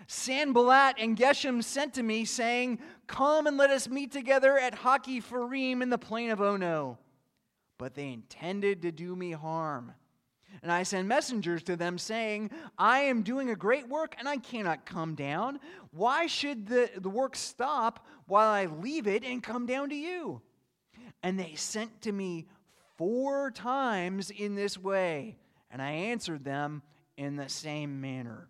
Sanballat 0.08 0.96
and 1.00 1.18
Geshem 1.18 1.62
sent 1.62 1.96
to 1.96 2.04
me, 2.04 2.24
saying, 2.24 2.80
Come 3.08 3.46
and 3.46 3.58
let 3.58 3.72
us 3.72 3.90
meet 3.90 4.14
together 4.14 4.58
at 4.58 4.74
Hakkephirim 4.74 5.82
in 5.82 5.90
the 5.90 5.98
plain 5.98 6.30
of 6.30 6.40
Ono. 6.40 6.98
But 7.78 7.94
they 7.94 8.08
intended 8.08 8.84
to 8.84 8.92
do 8.94 9.18
me 9.18 9.32
harm. 9.32 9.92
And 10.64 10.72
I 10.72 10.84
send 10.84 11.10
messengers 11.10 11.62
to 11.64 11.76
them 11.76 11.98
saying, 11.98 12.50
I 12.78 13.02
am 13.02 13.22
doing 13.22 13.50
a 13.50 13.56
great 13.56 13.90
work 13.90 14.16
and 14.18 14.30
I 14.30 14.38
cannot 14.38 14.86
come 14.86 15.14
down. 15.14 15.60
Why 15.92 16.26
should 16.26 16.68
the, 16.68 16.90
the 16.96 17.10
work 17.10 17.36
stop 17.36 18.08
while 18.28 18.50
I 18.50 18.66
leave 18.66 19.06
it 19.06 19.26
and 19.26 19.44
come 19.44 19.66
down 19.66 19.90
to 19.90 19.96
you? 19.96 20.42
And 21.22 21.38
they 21.38 21.56
sent 21.56 22.02
to 22.04 22.14
me 22.14 22.48
four 22.98 23.52
times 23.52 24.30
in 24.30 24.56
this 24.56 24.78
way, 24.78 25.38
and 25.70 25.82
I 25.82 25.92
answered 25.92 26.46
them 26.46 26.82
in 27.18 27.36
the 27.36 27.50
same 27.50 28.00
manner. 28.00 28.48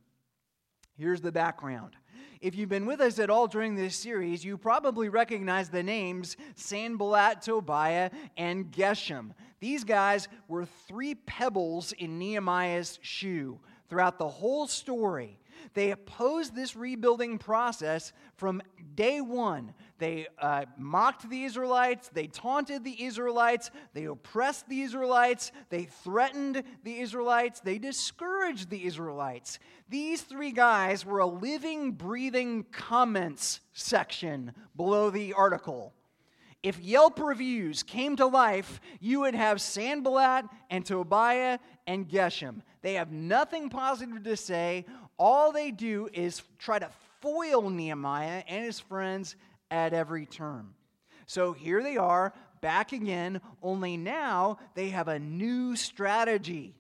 Here's 0.95 1.21
the 1.21 1.31
background. 1.31 1.95
If 2.41 2.55
you've 2.55 2.69
been 2.69 2.85
with 2.85 2.99
us 2.99 3.19
at 3.19 3.29
all 3.29 3.47
during 3.47 3.75
this 3.75 3.95
series, 3.95 4.43
you 4.43 4.57
probably 4.57 5.09
recognize 5.09 5.69
the 5.69 5.81
names 5.81 6.35
Sanballat, 6.55 7.41
Tobiah, 7.41 8.11
and 8.37 8.69
Geshem. 8.71 9.31
These 9.63 9.85
guys 9.85 10.27
were 10.49 10.65
three 10.65 11.15
pebbles 11.15 11.93
in 11.93 12.19
Nehemiah's 12.19 12.99
shoe 13.01 13.61
throughout 13.87 14.19
the 14.19 14.27
whole 14.27 14.67
story. 14.67 15.39
They 15.73 15.91
opposed 15.91 16.53
this 16.53 16.75
rebuilding 16.75 17.37
process 17.37 18.11
from 18.35 18.61
day 18.93 19.21
one. 19.21 19.73
They 19.99 20.27
uh, 20.37 20.65
mocked 20.77 21.29
the 21.29 21.45
Israelites, 21.45 22.09
they 22.09 22.27
taunted 22.27 22.83
the 22.83 23.05
Israelites, 23.05 23.71
they 23.93 24.03
oppressed 24.03 24.67
the 24.67 24.81
Israelites, 24.81 25.53
they 25.69 25.85
threatened 25.85 26.61
the 26.83 26.99
Israelites, 26.99 27.61
they 27.61 27.77
discouraged 27.77 28.69
the 28.69 28.83
Israelites. 28.85 29.59
These 29.87 30.23
three 30.23 30.51
guys 30.51 31.05
were 31.05 31.19
a 31.19 31.25
living, 31.25 31.93
breathing 31.93 32.65
comments 32.73 33.61
section 33.71 34.51
below 34.75 35.09
the 35.09 35.31
article 35.31 35.93
if 36.63 36.79
Yelp 36.79 37.19
reviews 37.19 37.83
came 37.83 38.15
to 38.15 38.25
life, 38.25 38.79
you 39.01 39.19
would 39.19 39.35
have 39.35 39.61
Sanballat 39.61 40.45
and 40.69 40.85
Tobiah 40.85 41.59
and 41.85 42.07
Geshem. 42.07 42.61
They 42.81 42.93
have 42.93 43.11
nothing 43.11 43.69
positive 43.69 44.23
to 44.23 44.37
say. 44.37 44.85
All 45.19 45.51
they 45.51 45.71
do 45.71 46.09
is 46.13 46.41
try 46.57 46.79
to 46.79 46.89
foil 47.21 47.69
Nehemiah 47.69 48.43
and 48.47 48.63
his 48.63 48.79
friends 48.79 49.35
at 49.69 49.93
every 49.93 50.25
turn. 50.25 50.69
So 51.25 51.51
here 51.51 51.83
they 51.83 51.97
are, 51.97 52.33
back 52.61 52.93
again, 52.93 53.41
only 53.61 53.97
now 53.97 54.57
they 54.73 54.89
have 54.89 55.09
a 55.09 55.19
new 55.19 55.75
strategy. 55.75 56.75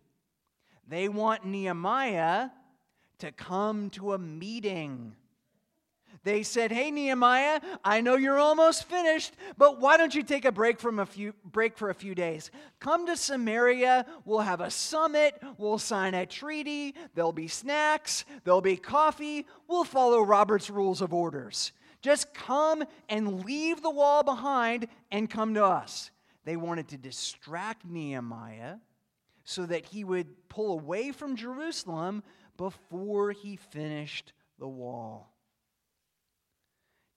They 0.87 1.09
want 1.09 1.45
Nehemiah 1.45 2.49
to 3.19 3.31
come 3.31 3.89
to 3.91 4.13
a 4.13 4.17
meeting. 4.17 5.15
They 6.23 6.43
said, 6.43 6.71
"Hey 6.71 6.89
Nehemiah, 6.89 7.59
I 7.83 7.99
know 7.99 8.15
you're 8.15 8.39
almost 8.39 8.85
finished, 8.85 9.33
but 9.57 9.81
why 9.81 9.97
don't 9.97 10.15
you 10.15 10.23
take 10.23 10.45
a 10.45 10.53
break 10.53 10.79
from 10.79 10.99
a 10.99 11.05
few 11.05 11.33
break 11.43 11.77
for 11.77 11.89
a 11.89 11.95
few 11.95 12.15
days? 12.15 12.49
Come 12.79 13.05
to 13.07 13.17
Samaria, 13.17 14.05
we'll 14.23 14.39
have 14.39 14.61
a 14.61 14.71
summit, 14.71 15.41
we'll 15.57 15.77
sign 15.77 16.13
a 16.13 16.25
treaty, 16.25 16.95
there'll 17.13 17.33
be 17.33 17.49
snacks, 17.49 18.23
there'll 18.45 18.61
be 18.61 18.77
coffee, 18.77 19.45
we'll 19.67 19.83
follow 19.83 20.21
Robert's 20.21 20.69
rules 20.69 21.01
of 21.01 21.13
orders. 21.13 21.73
Just 22.01 22.33
come 22.33 22.85
and 23.09 23.45
leave 23.45 23.81
the 23.81 23.89
wall 23.89 24.23
behind 24.23 24.87
and 25.11 25.29
come 25.29 25.53
to 25.55 25.65
us." 25.65 26.09
They 26.45 26.55
wanted 26.55 26.87
to 26.89 26.97
distract 26.97 27.85
Nehemiah 27.85 28.77
so 29.43 29.65
that 29.65 29.87
he 29.87 30.05
would 30.05 30.47
pull 30.47 30.71
away 30.71 31.11
from 31.11 31.35
Jerusalem 31.35 32.23
before 32.55 33.31
he 33.31 33.57
finished 33.57 34.31
the 34.57 34.67
wall. 34.69 35.32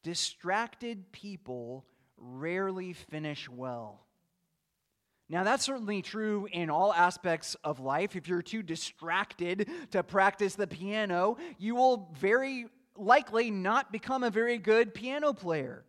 Distracted 0.07 1.11
people 1.11 1.85
rarely 2.17 2.93
finish 2.93 3.49
well. 3.49 4.07
Now, 5.29 5.43
that's 5.43 5.65
certainly 5.65 6.01
true 6.01 6.47
in 6.53 6.71
all 6.71 6.95
aspects 6.95 7.57
of 7.65 7.81
life. 7.81 8.15
If 8.15 8.29
you're 8.29 8.41
too 8.41 8.63
distracted 8.63 9.69
to 9.91 10.05
practice 10.05 10.55
the 10.55 10.69
piano, 10.69 11.39
you 11.59 11.75
will 11.75 12.15
very 12.21 12.67
likely 12.97 13.51
not 13.51 13.91
become 13.91 14.23
a 14.23 14.31
very 14.31 14.59
good 14.59 14.95
piano 14.95 15.33
player. 15.33 15.85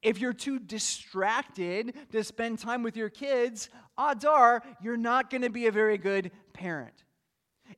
If 0.00 0.18
you're 0.20 0.32
too 0.32 0.58
distracted 0.58 1.94
to 2.12 2.24
spend 2.24 2.60
time 2.60 2.82
with 2.82 2.96
your 2.96 3.10
kids, 3.10 3.68
odds 3.98 4.24
are 4.24 4.62
you're 4.80 4.96
not 4.96 5.28
going 5.28 5.42
to 5.42 5.50
be 5.50 5.66
a 5.66 5.72
very 5.72 5.98
good 5.98 6.30
parent. 6.54 7.04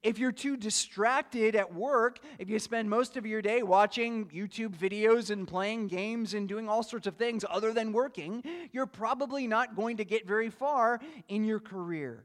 If 0.03 0.19
you're 0.19 0.33
too 0.33 0.57
distracted 0.57 1.55
at 1.57 1.75
work, 1.75 2.21
if 2.39 2.49
you 2.49 2.59
spend 2.59 2.89
most 2.89 3.17
of 3.17 3.27
your 3.27 3.43
day 3.43 3.63
watching 3.63 4.27
YouTube 4.27 4.77
videos 4.77 5.31
and 5.31 5.47
playing 5.47 5.89
games 5.89 6.35
and 6.35 6.49
doing 6.49 6.69
all 6.69 6.83
sorts 6.83 7.07
of 7.07 7.17
things 7.17 7.45
other 7.49 7.73
than 7.73 7.93
working, 7.93 8.43
you're 8.73 8.87
probably 8.87 9.47
not 9.47 9.77
going 9.77 9.99
to 9.99 10.05
get 10.05 10.27
very 10.27 10.51
far 10.51 11.01
in 11.29 11.45
your 11.45 11.61
career. 11.61 12.25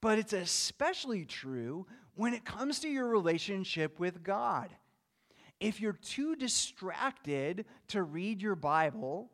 But 0.00 0.18
it's 0.18 0.32
especially 0.32 1.24
true 1.24 1.86
when 2.14 2.34
it 2.34 2.44
comes 2.44 2.80
to 2.80 2.88
your 2.88 3.08
relationship 3.08 3.98
with 3.98 4.22
God. 4.22 4.70
If 5.58 5.80
you're 5.80 5.94
too 5.94 6.36
distracted 6.36 7.64
to 7.88 8.02
read 8.02 8.42
your 8.42 8.56
Bible, 8.56 9.30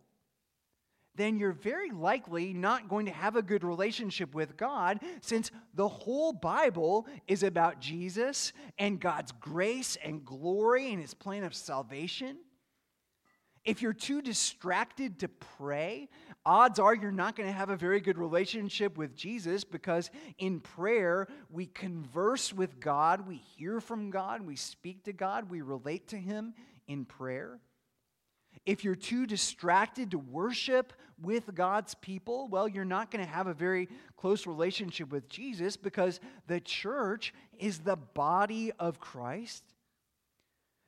then 1.14 1.38
you're 1.38 1.52
very 1.52 1.90
likely 1.90 2.52
not 2.52 2.88
going 2.88 3.06
to 3.06 3.12
have 3.12 3.36
a 3.36 3.42
good 3.42 3.64
relationship 3.64 4.34
with 4.34 4.56
God 4.56 5.00
since 5.20 5.50
the 5.74 5.88
whole 5.88 6.32
Bible 6.32 7.06
is 7.26 7.42
about 7.42 7.80
Jesus 7.80 8.52
and 8.78 9.00
God's 9.00 9.32
grace 9.32 9.96
and 10.02 10.24
glory 10.24 10.90
and 10.90 11.00
his 11.00 11.14
plan 11.14 11.44
of 11.44 11.54
salvation. 11.54 12.38
If 13.64 13.80
you're 13.80 13.92
too 13.92 14.22
distracted 14.22 15.20
to 15.20 15.28
pray, 15.28 16.08
odds 16.44 16.80
are 16.80 16.96
you're 16.96 17.12
not 17.12 17.36
going 17.36 17.48
to 17.48 17.54
have 17.54 17.70
a 17.70 17.76
very 17.76 18.00
good 18.00 18.18
relationship 18.18 18.98
with 18.98 19.14
Jesus 19.14 19.62
because 19.62 20.10
in 20.38 20.58
prayer, 20.58 21.28
we 21.48 21.66
converse 21.66 22.52
with 22.52 22.80
God, 22.80 23.28
we 23.28 23.36
hear 23.36 23.80
from 23.80 24.10
God, 24.10 24.40
we 24.40 24.56
speak 24.56 25.04
to 25.04 25.12
God, 25.12 25.48
we 25.48 25.60
relate 25.60 26.08
to 26.08 26.16
Him 26.16 26.54
in 26.88 27.04
prayer. 27.04 27.60
If 28.64 28.84
you're 28.84 28.94
too 28.94 29.26
distracted 29.26 30.12
to 30.12 30.18
worship 30.18 30.92
with 31.20 31.54
God's 31.54 31.94
people, 31.96 32.48
well, 32.48 32.68
you're 32.68 32.84
not 32.84 33.10
going 33.10 33.24
to 33.24 33.30
have 33.30 33.46
a 33.46 33.54
very 33.54 33.88
close 34.16 34.46
relationship 34.46 35.10
with 35.10 35.28
Jesus 35.28 35.76
because 35.76 36.20
the 36.46 36.60
church 36.60 37.34
is 37.58 37.80
the 37.80 37.96
body 37.96 38.72
of 38.78 39.00
Christ. 39.00 39.64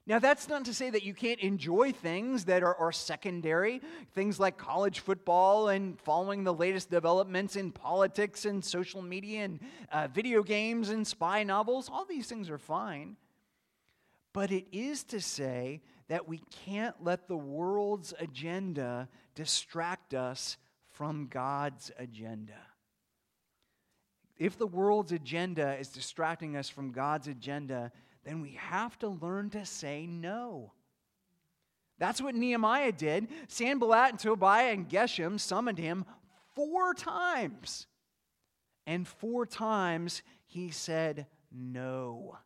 Now, 0.06 0.18
that's 0.18 0.48
not 0.48 0.66
to 0.66 0.74
say 0.74 0.90
that 0.90 1.02
you 1.02 1.14
can't 1.14 1.40
enjoy 1.40 1.92
things 1.92 2.44
that 2.44 2.62
are, 2.62 2.74
are, 2.74 2.92
secondary, 2.92 3.80
things 4.12 4.38
like 4.38 4.58
college 4.58 5.00
football 5.00 5.68
and 5.68 5.98
following 5.98 6.44
the 6.44 6.52
latest 6.52 6.90
developments 6.90 7.56
in 7.56 7.72
politics 7.72 8.44
and 8.44 8.62
social 8.62 9.00
media 9.00 9.44
and 9.44 9.60
uh, 9.90 10.08
video 10.12 10.42
games 10.42 10.90
and 10.90 11.06
spy 11.06 11.42
novels. 11.42 11.88
All 11.90 12.04
these 12.04 12.26
things 12.26 12.50
are 12.50 12.58
fine. 12.58 13.16
But 14.34 14.52
it 14.52 14.66
is 14.72 15.04
to 15.04 15.22
say 15.22 15.80
that 16.08 16.28
we 16.28 16.42
can't 16.64 16.96
let 17.02 17.28
the 17.28 17.36
world's 17.36 18.12
agenda 18.18 19.08
distract 19.34 20.14
us 20.14 20.56
from 20.90 21.26
God's 21.26 21.90
agenda. 21.98 22.58
If 24.36 24.58
the 24.58 24.66
world's 24.66 25.12
agenda 25.12 25.76
is 25.78 25.88
distracting 25.88 26.56
us 26.56 26.68
from 26.68 26.92
God's 26.92 27.28
agenda, 27.28 27.92
then 28.24 28.40
we 28.40 28.52
have 28.52 28.98
to 29.00 29.08
learn 29.08 29.50
to 29.50 29.64
say 29.64 30.06
no. 30.06 30.72
That's 31.98 32.20
what 32.20 32.34
Nehemiah 32.34 32.92
did. 32.92 33.28
Sanballat 33.48 34.10
and 34.10 34.18
Tobiah 34.18 34.72
and 34.72 34.88
Geshem 34.88 35.38
summoned 35.38 35.78
him 35.78 36.04
four 36.54 36.94
times. 36.94 37.86
And 38.86 39.06
four 39.06 39.46
times 39.46 40.22
he 40.46 40.70
said 40.70 41.26
no. 41.52 42.38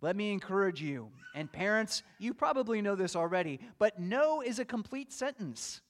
Let 0.00 0.16
me 0.16 0.32
encourage 0.32 0.80
you. 0.80 1.10
And 1.34 1.50
parents, 1.50 2.02
you 2.18 2.34
probably 2.34 2.82
know 2.82 2.94
this 2.94 3.14
already, 3.14 3.60
but 3.78 3.98
no 3.98 4.40
is 4.40 4.58
a 4.58 4.64
complete 4.64 5.12
sentence. 5.12 5.80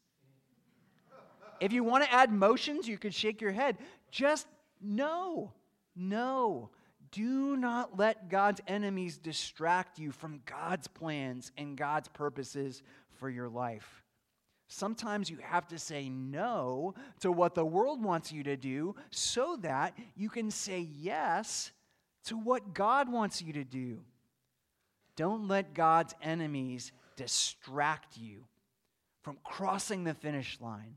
If 1.61 1.73
you 1.73 1.85
want 1.85 2.05
to 2.05 2.13
add 2.13 2.33
motions, 2.33 2.89
you 2.89 2.99
could 2.99 3.15
shake 3.15 3.41
your 3.41 3.53
head. 3.53 3.77
Just 4.11 4.47
no. 4.81 5.53
No. 5.95 6.71
Do 7.13 7.57
not 7.57 7.99
let 7.99 8.29
God's 8.29 8.61
enemies 8.67 9.19
distract 9.19 9.99
you 9.99 10.13
from 10.13 10.41
God's 10.47 10.89
plans 10.89 11.53
and 11.57 11.77
God's 11.77 12.09
purposes 12.09 12.83
for 13.19 13.29
your 13.29 13.49
life. 13.49 14.05
Sometimes 14.69 15.29
you 15.29 15.39
have 15.43 15.67
to 15.69 15.79
say 15.79 16.09
no 16.09 16.95
to 17.21 17.33
what 17.33 17.57
the 17.57 17.65
world 17.65 18.03
wants 18.03 18.31
you 18.31 18.45
to 18.45 18.57
do 18.57 18.95
so 19.11 19.57
that 19.63 19.99
you 20.15 20.31
can 20.31 20.51
say 20.51 20.79
yes 20.79 21.73
to 22.25 22.37
what 22.37 22.75
God 22.75 23.11
wants 23.11 23.43
you 23.43 23.53
to 23.55 23.65
do. 23.65 24.01
Don't 25.17 25.49
let 25.49 25.75
God's 25.75 26.15
enemies 26.23 26.93
distract 27.17 28.17
you 28.17 28.45
from 29.23 29.37
crossing 29.45 30.05
the 30.05 30.15
finish 30.15 30.59
line, 30.61 30.97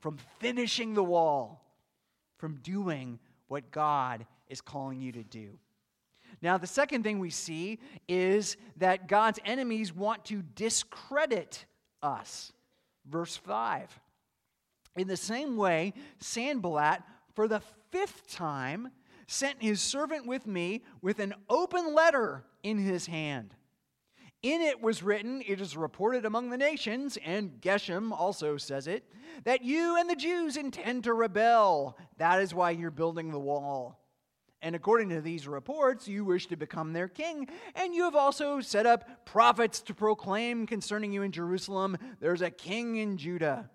from 0.00 0.18
finishing 0.40 0.94
the 0.94 1.04
wall, 1.04 1.64
from 2.36 2.56
doing 2.56 3.18
what 3.48 3.70
God 3.70 4.26
is 4.48 4.60
calling 4.60 5.00
you 5.00 5.12
to 5.12 5.22
do. 5.22 5.58
Now, 6.42 6.58
the 6.58 6.66
second 6.66 7.04
thing 7.04 7.20
we 7.20 7.30
see 7.30 7.78
is 8.08 8.56
that 8.76 9.08
God's 9.08 9.38
enemies 9.44 9.94
want 9.94 10.24
to 10.26 10.42
discredit 10.42 11.64
us. 12.02 12.52
Verse 13.06 13.36
5. 13.36 13.88
In 14.96 15.08
the 15.08 15.16
same 15.16 15.56
way, 15.56 15.94
Sanballat, 16.18 17.02
for 17.34 17.48
the 17.48 17.60
fifth 17.90 18.28
time, 18.28 18.90
sent 19.26 19.62
his 19.62 19.80
servant 19.80 20.26
with 20.26 20.46
me 20.46 20.82
with 21.02 21.18
an 21.18 21.34
open 21.48 21.94
letter 21.94 22.44
in 22.62 22.78
his 22.78 23.06
hand. 23.06 23.54
In 24.42 24.60
it 24.60 24.82
was 24.82 25.02
written, 25.02 25.42
It 25.46 25.60
is 25.60 25.76
reported 25.76 26.26
among 26.26 26.50
the 26.50 26.58
nations, 26.58 27.16
and 27.24 27.60
Geshem 27.62 28.12
also 28.12 28.58
says 28.58 28.86
it, 28.86 29.04
that 29.44 29.64
you 29.64 29.98
and 29.98 30.08
the 30.08 30.16
Jews 30.16 30.58
intend 30.58 31.04
to 31.04 31.14
rebel. 31.14 31.96
That 32.18 32.42
is 32.42 32.54
why 32.54 32.72
you're 32.72 32.90
building 32.90 33.30
the 33.30 33.38
wall. 33.38 34.04
And 34.64 34.74
according 34.74 35.10
to 35.10 35.20
these 35.20 35.46
reports, 35.46 36.08
you 36.08 36.24
wish 36.24 36.46
to 36.46 36.56
become 36.56 36.92
their 36.92 37.06
king. 37.06 37.48
And 37.74 37.94
you 37.94 38.04
have 38.04 38.16
also 38.16 38.62
set 38.62 38.86
up 38.86 39.26
prophets 39.26 39.80
to 39.82 39.94
proclaim 39.94 40.66
concerning 40.66 41.12
you 41.12 41.22
in 41.22 41.32
Jerusalem 41.32 41.98
there's 42.18 42.40
a 42.40 42.50
king 42.50 42.96
in 42.96 43.18
Judah. 43.18 43.68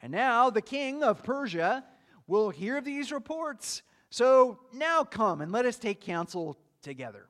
And 0.00 0.12
now 0.12 0.48
the 0.48 0.62
king 0.62 1.02
of 1.02 1.22
Persia 1.22 1.84
will 2.26 2.48
hear 2.48 2.78
of 2.78 2.86
these 2.86 3.12
reports. 3.12 3.82
So 4.10 4.58
now 4.72 5.04
come 5.04 5.40
and 5.40 5.52
let 5.52 5.66
us 5.66 5.76
take 5.76 6.00
counsel 6.00 6.58
together. 6.82 7.26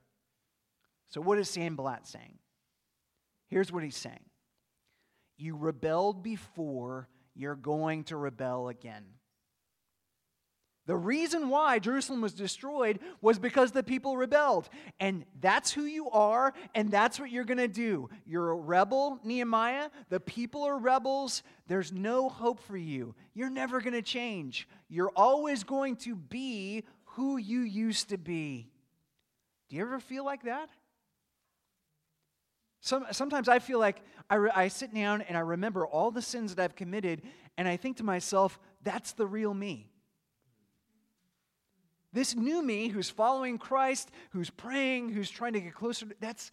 So, 1.11 1.21
what 1.21 1.39
is 1.39 1.49
Sanballat 1.51 2.07
saying? 2.07 2.39
Here's 3.49 3.73
what 3.73 3.83
he's 3.83 3.97
saying 3.97 4.25
You 5.37 5.57
rebelled 5.57 6.23
before, 6.23 7.09
you're 7.35 7.57
going 7.57 8.05
to 8.05 8.17
rebel 8.17 8.69
again. 8.69 9.05
The 10.91 10.97
reason 10.97 11.51
why 11.51 11.79
Jerusalem 11.79 12.21
was 12.21 12.33
destroyed 12.33 12.99
was 13.21 13.39
because 13.39 13.71
the 13.71 13.85
people 13.85 14.17
rebelled. 14.17 14.69
And 14.99 15.25
that's 15.41 15.71
who 15.71 15.85
you 15.85 16.11
are, 16.11 16.53
and 16.75 16.91
that's 16.91 17.21
what 17.21 17.31
you're 17.31 17.45
going 17.45 17.59
to 17.59 17.69
do. 17.69 18.11
You're 18.27 18.51
a 18.51 18.57
rebel, 18.57 19.21
Nehemiah. 19.23 19.91
The 20.09 20.19
people 20.19 20.65
are 20.65 20.77
rebels. 20.77 21.45
There's 21.69 21.93
no 21.93 22.29
hope 22.29 22.59
for 22.59 22.77
you. 22.77 23.15
You're 23.35 23.51
never 23.51 23.81
going 23.81 23.93
to 23.93 24.03
change. 24.03 24.67
You're 24.89 25.13
always 25.15 25.63
going 25.63 25.95
to 25.99 26.17
be 26.17 26.83
who 27.05 27.37
you 27.37 27.61
used 27.61 28.09
to 28.09 28.19
be. 28.19 28.69
Do 29.69 29.77
you 29.77 29.83
ever 29.83 30.01
feel 30.01 30.25
like 30.25 30.43
that? 30.43 30.71
Some, 32.81 33.07
sometimes 33.13 33.49
I 33.49 33.61
feel 33.61 33.79
like 33.79 34.03
I, 34.29 34.35
re, 34.35 34.51
I 34.53 34.67
sit 34.67 34.93
down 34.93 35.23
and 35.23 35.37
I 35.37 35.43
remember 35.43 35.87
all 35.87 36.11
the 36.11 36.21
sins 36.21 36.57
that 36.57 36.65
I've 36.65 36.75
committed, 36.75 37.23
and 37.57 37.69
I 37.69 37.77
think 37.77 37.99
to 37.99 38.03
myself, 38.03 38.59
that's 38.83 39.13
the 39.13 39.25
real 39.25 39.55
me. 39.55 39.90
This 42.13 42.35
new 42.35 42.63
me 42.63 42.89
who's 42.89 43.11
following 43.11 43.59
Christ, 43.59 44.11
who's 44.31 44.51
praying, 44.51 45.11
who's 45.11 45.31
trying 45.31 45.53
to 45.53 45.61
get 45.61 45.75
closer, 45.75 46.07
that's, 46.21 46.51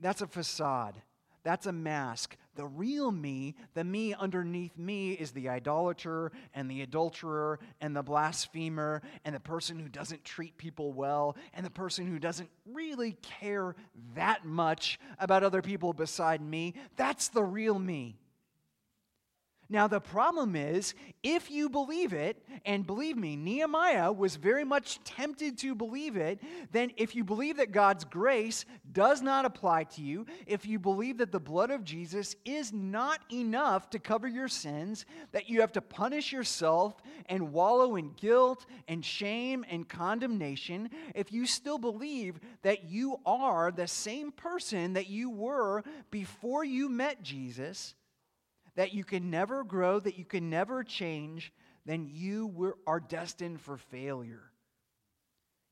that's 0.00 0.22
a 0.22 0.26
facade. 0.26 1.00
That's 1.44 1.66
a 1.66 1.72
mask. 1.72 2.36
The 2.56 2.66
real 2.66 3.12
me, 3.12 3.54
the 3.74 3.84
me 3.84 4.12
underneath 4.12 4.76
me, 4.76 5.12
is 5.12 5.30
the 5.30 5.48
idolater 5.48 6.32
and 6.52 6.68
the 6.68 6.82
adulterer 6.82 7.60
and 7.80 7.94
the 7.94 8.02
blasphemer 8.02 9.02
and 9.24 9.34
the 9.34 9.40
person 9.40 9.78
who 9.78 9.88
doesn't 9.88 10.24
treat 10.24 10.58
people 10.58 10.92
well 10.92 11.36
and 11.54 11.64
the 11.64 11.70
person 11.70 12.06
who 12.06 12.18
doesn't 12.18 12.50
really 12.66 13.16
care 13.22 13.76
that 14.16 14.44
much 14.44 14.98
about 15.20 15.44
other 15.44 15.62
people 15.62 15.92
beside 15.92 16.42
me. 16.42 16.74
That's 16.96 17.28
the 17.28 17.44
real 17.44 17.78
me. 17.78 18.18
Now, 19.70 19.86
the 19.86 20.00
problem 20.00 20.56
is, 20.56 20.94
if 21.22 21.50
you 21.50 21.68
believe 21.68 22.14
it, 22.14 22.42
and 22.64 22.86
believe 22.86 23.18
me, 23.18 23.36
Nehemiah 23.36 24.10
was 24.10 24.36
very 24.36 24.64
much 24.64 24.98
tempted 25.04 25.58
to 25.58 25.74
believe 25.74 26.16
it, 26.16 26.40
then 26.72 26.90
if 26.96 27.14
you 27.14 27.22
believe 27.22 27.58
that 27.58 27.70
God's 27.70 28.04
grace 28.04 28.64
does 28.92 29.20
not 29.20 29.44
apply 29.44 29.84
to 29.84 30.02
you, 30.02 30.24
if 30.46 30.64
you 30.64 30.78
believe 30.78 31.18
that 31.18 31.32
the 31.32 31.38
blood 31.38 31.70
of 31.70 31.84
Jesus 31.84 32.34
is 32.46 32.72
not 32.72 33.20
enough 33.30 33.90
to 33.90 33.98
cover 33.98 34.26
your 34.26 34.48
sins, 34.48 35.04
that 35.32 35.50
you 35.50 35.60
have 35.60 35.72
to 35.72 35.82
punish 35.82 36.32
yourself 36.32 36.96
and 37.26 37.52
wallow 37.52 37.96
in 37.96 38.12
guilt 38.12 38.64
and 38.88 39.04
shame 39.04 39.66
and 39.68 39.86
condemnation, 39.86 40.88
if 41.14 41.30
you 41.30 41.44
still 41.44 41.78
believe 41.78 42.40
that 42.62 42.84
you 42.84 43.18
are 43.26 43.70
the 43.70 43.86
same 43.86 44.32
person 44.32 44.94
that 44.94 45.10
you 45.10 45.28
were 45.28 45.82
before 46.10 46.64
you 46.64 46.88
met 46.88 47.22
Jesus, 47.22 47.94
that 48.78 48.94
you 48.94 49.02
can 49.02 49.28
never 49.28 49.64
grow, 49.64 49.98
that 49.98 50.16
you 50.16 50.24
can 50.24 50.48
never 50.48 50.84
change, 50.84 51.52
then 51.84 52.08
you 52.08 52.76
are 52.86 53.00
destined 53.00 53.60
for 53.60 53.76
failure. 53.76 54.52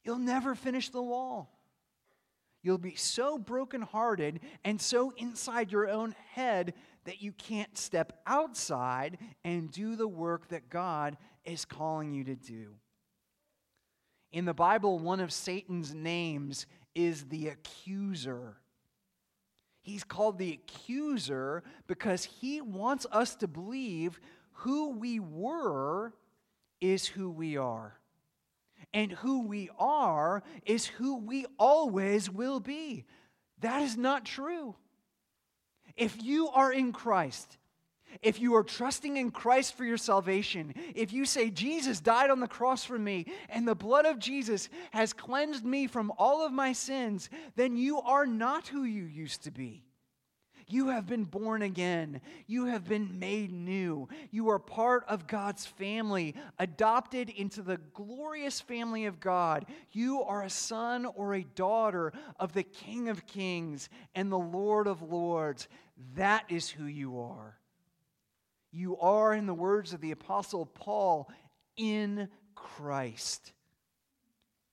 You'll 0.03 0.19
never 0.19 0.57
finish 0.57 0.88
the 0.88 1.01
wall. 1.01 1.57
You'll 2.64 2.79
be 2.79 2.97
so 2.97 3.38
brokenhearted 3.38 4.40
and 4.64 4.81
so 4.81 5.12
inside 5.16 5.71
your 5.71 5.88
own 5.88 6.16
head 6.33 6.75
that 7.05 7.23
you 7.23 7.31
can't 7.31 7.79
step 7.79 8.12
outside 8.27 9.19
and 9.45 9.71
do 9.71 9.95
the 9.95 10.09
work 10.09 10.49
that 10.49 10.69
God 10.69 11.16
is 11.45 11.64
calling 11.64 12.12
you 12.12 12.25
to 12.25 12.35
do. 12.35 12.75
In 14.33 14.47
the 14.47 14.53
Bible, 14.53 14.99
one 14.99 15.21
of 15.21 15.33
Satan's 15.33 15.95
names 15.95 16.66
is 16.97 17.27
the 17.27 17.51
accuser. 17.51 18.57
He's 19.87 20.03
called 20.03 20.37
the 20.37 20.53
accuser 20.53 21.62
because 21.87 22.25
he 22.25 22.61
wants 22.61 23.07
us 23.12 23.37
to 23.37 23.46
believe 23.46 24.18
who 24.51 24.90
we 24.90 25.20
were 25.20 26.12
is 26.81 27.07
who 27.07 27.31
we 27.31 27.57
are. 27.57 27.96
And 28.92 29.12
who 29.12 29.46
we 29.46 29.70
are 29.79 30.42
is 30.64 30.87
who 30.87 31.18
we 31.18 31.46
always 31.57 32.29
will 32.29 32.59
be. 32.59 33.05
That 33.61 33.83
is 33.83 33.96
not 33.96 34.25
true. 34.25 34.75
If 35.96 36.20
you 36.20 36.49
are 36.49 36.72
in 36.72 36.90
Christ, 36.92 37.57
if 38.23 38.41
you 38.41 38.55
are 38.55 38.63
trusting 38.63 39.17
in 39.17 39.31
Christ 39.31 39.77
for 39.77 39.85
your 39.85 39.97
salvation, 39.97 40.75
if 40.95 41.13
you 41.13 41.25
say, 41.25 41.51
Jesus 41.51 42.01
died 42.01 42.31
on 42.31 42.41
the 42.41 42.49
cross 42.49 42.85
for 42.85 42.99
me, 42.99 43.27
and 43.49 43.67
the 43.67 43.75
blood 43.75 44.07
of 44.07 44.19
Jesus 44.19 44.69
has 44.91 45.13
cleansed 45.13 45.65
me 45.65 45.87
from 45.87 46.13
all 46.19 46.45
of 46.45 46.53
my 46.53 46.73
sins, 46.73 47.31
then 47.57 47.77
you 47.77 48.01
are 48.01 48.27
not 48.27 48.69
who 48.69 48.85
you 48.85 49.05
used 49.05 49.45
to 49.45 49.51
be. 49.51 49.87
You 50.69 50.89
have 50.89 51.07
been 51.07 51.25
born 51.25 51.63
again. 51.63 52.21
You 52.49 52.67
have 52.67 52.89
been 52.89 53.21
made 53.21 53.53
new. 53.53 54.09
You 54.33 54.49
are 54.51 54.59
part 54.59 55.05
of 55.07 55.29
God's 55.29 55.65
family, 55.65 56.35
adopted 56.59 57.31
into 57.31 57.63
the 57.63 57.79
glorious 57.95 58.61
family 58.61 59.07
of 59.07 59.21
God. 59.21 59.67
You 59.93 60.23
are 60.23 60.43
a 60.43 60.51
son 60.51 61.07
or 61.07 61.35
a 61.35 61.45
daughter 61.45 62.13
of 62.41 62.53
the 62.53 62.65
King 62.65 63.09
of 63.09 63.27
Kings 63.27 63.89
and 64.17 64.31
the 64.31 64.39
Lord 64.39 64.89
of 64.89 65.03
Lords. 65.03 65.69
That 66.17 66.45
is 66.49 66.69
who 66.69 66.87
you 66.87 67.21
are. 67.21 67.57
You 68.77 68.99
are, 68.99 69.33
in 69.33 69.47
the 69.47 69.55
words 69.55 69.95
of 69.95 70.03
the 70.03 70.11
Apostle 70.11 70.67
Paul, 70.67 71.31
in 71.79 72.29
Christ. 72.55 73.55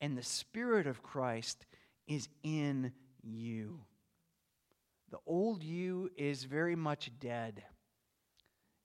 And 0.02 0.18
the 0.18 0.24
Spirit 0.24 0.88
of 0.88 1.02
Christ 1.02 1.66
is 2.06 2.28
in 2.44 2.92
you. 3.22 3.80
The 5.10 5.20
old 5.26 5.64
you 5.64 6.12
is 6.18 6.44
very 6.44 6.76
much 6.76 7.12
dead, 7.22 7.64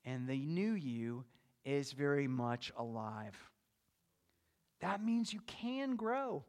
and 0.04 0.28
the 0.28 0.38
new 0.38 0.74
you 0.74 1.24
is 1.64 1.90
very 1.90 2.28
much 2.28 2.70
alive. 2.78 3.37
That 4.83 5.04
means 5.04 5.33
you 5.33 5.40
can 5.48 5.96
grow. 5.96 6.44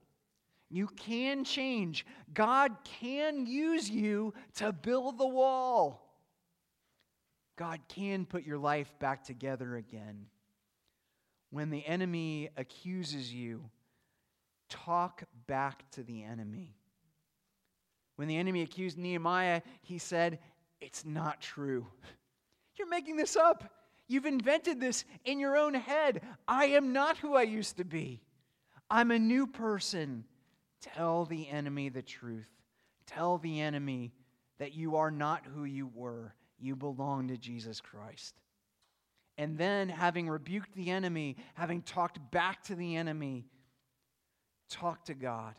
You 0.70 0.86
can 0.86 1.44
change. 1.44 2.06
God 2.36 2.72
can 2.84 3.48
use 3.48 3.90
you 3.90 4.36
to 4.58 4.72
build 4.72 5.18
the 5.18 5.28
wall. 5.28 6.09
God 7.60 7.82
can 7.90 8.26
put 8.26 8.46
your 8.46 8.58
life 8.58 8.90
back 9.00 9.26
together 9.26 9.76
again. 9.76 10.28
When 11.50 11.72
the 11.72 11.86
enemy 11.86 12.48
accuses 12.56 13.34
you, 13.34 13.66
talk 14.70 15.24
back 15.46 15.84
to 15.92 16.04
the 16.04 16.24
enemy. 16.24 16.74
When 18.16 18.30
the 18.30 18.38
enemy 18.38 18.62
accused 18.62 18.98
Nehemiah, 18.98 19.62
he 19.82 19.98
said, 19.98 20.40
It's 20.80 21.04
not 21.04 21.42
true. 21.42 21.86
You're 22.78 22.88
making 22.88 23.18
this 23.18 23.36
up. 23.36 23.66
You've 24.08 24.26
invented 24.26 24.80
this 24.80 25.04
in 25.26 25.38
your 25.38 25.58
own 25.58 25.74
head. 25.74 26.22
I 26.48 26.68
am 26.68 26.94
not 26.94 27.18
who 27.18 27.36
I 27.36 27.44
used 27.44 27.76
to 27.76 27.84
be. 27.84 28.22
I'm 28.90 29.12
a 29.12 29.20
new 29.20 29.46
person. 29.46 30.24
Tell 30.80 31.26
the 31.26 31.50
enemy 31.50 31.90
the 31.90 32.02
truth. 32.02 32.48
Tell 33.06 33.38
the 33.38 33.60
enemy 33.60 34.14
that 34.60 34.74
you 34.74 34.96
are 34.96 35.12
not 35.12 35.46
who 35.46 35.66
you 35.66 35.92
were 35.94 36.34
you 36.62 36.76
belong 36.76 37.28
to 37.30 37.38
Jesus 37.38 37.82
Christ. 37.82 38.36
And 39.38 39.58
then, 39.58 39.88
having 39.88 40.28
rebuked 40.28 40.74
the 40.74 40.90
enemy, 40.92 41.38
having 41.54 41.82
talked 41.82 42.20
back 42.32 42.64
to 42.64 42.76
the 42.76 42.98
enemy, 42.98 43.46
talk 44.70 45.06
to 45.06 45.14
God. 45.14 45.56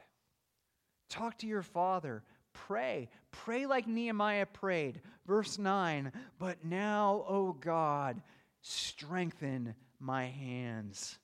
Talk 1.08 1.38
to 1.38 1.46
your 1.46 1.62
Father. 1.62 2.22
Pray. 2.52 3.08
Pray 3.32 3.66
like 3.66 3.86
Nehemiah 3.86 4.46
prayed. 4.46 5.00
Verse 5.26 5.58
9 5.58 6.12
But 6.38 6.64
now, 6.64 7.24
O 7.28 7.52
God, 7.52 8.22
strengthen 8.60 9.74
my 9.98 10.26
hands. 10.26 11.18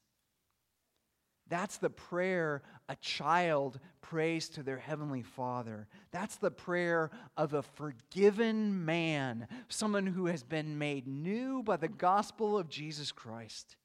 That's 1.49 1.79
the 1.79 1.91
prayer 1.91 2.62
a 2.88 2.96
child 2.96 3.81
prays 4.01 4.49
to 4.51 4.62
their 4.62 4.79
heavenly 4.79 5.22
Father. 5.22 5.88
That's 6.12 6.37
the 6.37 6.51
prayer 6.51 7.11
of 7.37 7.55
a 7.55 7.62
forgiven 7.62 8.85
man, 8.85 9.49
someone 9.68 10.07
who 10.07 10.27
has 10.27 10.42
been 10.42 10.79
made 10.79 11.07
new 11.07 11.62
by 11.62 11.77
the 11.77 11.88
gospel 11.88 12.57
of 12.57 12.68
Jesus 12.68 13.11
Christ. 13.11 13.77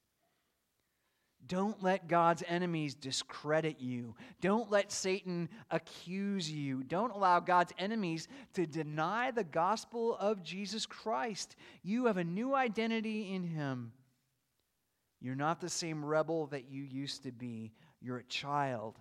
Don't 1.44 1.82
let 1.82 2.06
God's 2.06 2.44
enemies 2.46 2.94
discredit 2.94 3.80
you. 3.80 4.14
Don't 4.40 4.70
let 4.70 4.92
Satan 4.92 5.48
accuse 5.72 6.48
you. 6.48 6.84
Don't 6.84 7.10
allow 7.10 7.40
God's 7.40 7.72
enemies 7.78 8.28
to 8.54 8.64
deny 8.64 9.32
the 9.32 9.42
gospel 9.42 10.16
of 10.16 10.44
Jesus 10.44 10.86
Christ. 10.86 11.56
You 11.82 12.06
have 12.06 12.16
a 12.16 12.24
new 12.24 12.54
identity 12.54 13.34
in 13.34 13.42
Him. 13.42 13.92
You're 15.20 15.34
not 15.34 15.60
the 15.60 15.68
same 15.68 16.04
rebel 16.04 16.46
that 16.48 16.70
you 16.70 16.84
used 16.84 17.24
to 17.24 17.32
be. 17.32 17.72
You're 18.02 18.18
a 18.18 18.24
child 18.24 18.98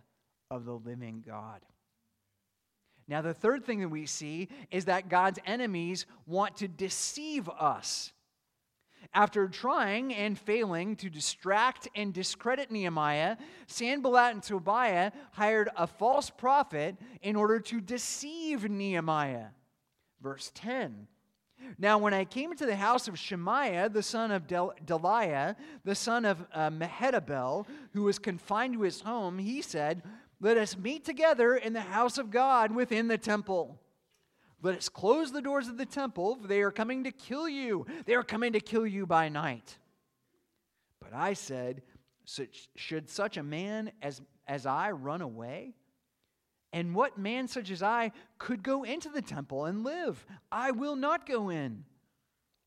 of 0.49 0.65
the 0.65 0.73
living 0.73 1.23
God. 1.25 1.61
Now, 3.07 3.21
the 3.21 3.33
third 3.33 3.65
thing 3.65 3.81
that 3.81 3.89
we 3.89 4.05
see 4.05 4.47
is 4.69 4.85
that 4.85 5.09
God's 5.09 5.39
enemies 5.45 6.05
want 6.25 6.57
to 6.57 6.67
deceive 6.67 7.49
us. 7.49 8.13
After 9.13 9.47
trying 9.47 10.13
and 10.13 10.37
failing 10.37 10.95
to 10.97 11.09
distract 11.09 11.89
and 11.95 12.13
discredit 12.13 12.71
Nehemiah, 12.71 13.37
Sanballat 13.67 14.33
and 14.35 14.43
Tobiah 14.43 15.11
hired 15.31 15.69
a 15.75 15.87
false 15.87 16.29
prophet 16.29 16.95
in 17.21 17.35
order 17.35 17.59
to 17.59 17.81
deceive 17.81 18.69
Nehemiah. 18.69 19.47
Verse 20.21 20.51
10 20.55 21.07
now, 21.77 21.97
when 21.97 22.13
I 22.13 22.25
came 22.25 22.51
into 22.51 22.65
the 22.65 22.75
house 22.75 23.07
of 23.07 23.17
Shemaiah, 23.17 23.89
the 23.89 24.03
son 24.03 24.31
of 24.31 24.47
Del- 24.47 24.73
Delaiah, 24.85 25.55
the 25.83 25.95
son 25.95 26.25
of 26.25 26.45
uh, 26.53 26.69
Mehetabel, 26.69 27.65
who 27.93 28.03
was 28.03 28.19
confined 28.19 28.73
to 28.73 28.81
his 28.81 29.01
home, 29.01 29.37
he 29.39 29.61
said, 29.61 30.03
Let 30.39 30.57
us 30.57 30.77
meet 30.77 31.05
together 31.05 31.55
in 31.55 31.73
the 31.73 31.81
house 31.81 32.17
of 32.17 32.31
God 32.31 32.73
within 32.73 33.07
the 33.07 33.17
temple. 33.17 33.79
Let 34.61 34.77
us 34.77 34.89
close 34.89 35.31
the 35.31 35.41
doors 35.41 35.67
of 35.67 35.77
the 35.77 35.85
temple, 35.85 36.35
for 36.35 36.47
they 36.47 36.61
are 36.61 36.71
coming 36.71 37.03
to 37.05 37.11
kill 37.11 37.49
you. 37.49 37.85
They 38.05 38.13
are 38.13 38.23
coming 38.23 38.53
to 38.53 38.59
kill 38.59 38.85
you 38.85 39.05
by 39.05 39.29
night. 39.29 39.77
But 40.99 41.13
I 41.13 41.33
said, 41.33 41.81
Should 42.75 43.09
such 43.09 43.37
a 43.37 43.43
man 43.43 43.91
as, 44.01 44.21
as 44.47 44.65
I 44.65 44.91
run 44.91 45.21
away? 45.21 45.73
And 46.73 46.95
what 46.95 47.17
man 47.17 47.47
such 47.47 47.69
as 47.69 47.83
I 47.83 48.11
could 48.37 48.63
go 48.63 48.83
into 48.83 49.09
the 49.09 49.21
temple 49.21 49.65
and 49.65 49.83
live? 49.83 50.25
I 50.51 50.71
will 50.71 50.95
not 50.95 51.27
go 51.27 51.49
in. 51.49 51.83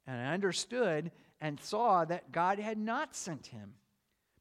And 0.06 0.20
I 0.20 0.34
understood 0.34 1.10
and 1.40 1.58
saw 1.60 2.04
that 2.04 2.32
God 2.32 2.58
had 2.58 2.78
not 2.78 3.14
sent 3.14 3.46
him, 3.46 3.74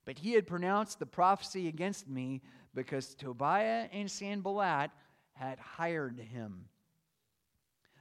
but 0.06 0.20
he 0.20 0.34
had 0.34 0.48
pronounced 0.48 1.00
the 1.00 1.06
prophecy 1.06 1.68
against 1.68 2.10
me 2.10 2.42
because 2.74 3.16
Tobiah 3.16 3.88
and 3.92 4.10
Sanballat 4.10 4.92
had 5.34 5.60
hired 5.60 6.20
him. 6.20 6.66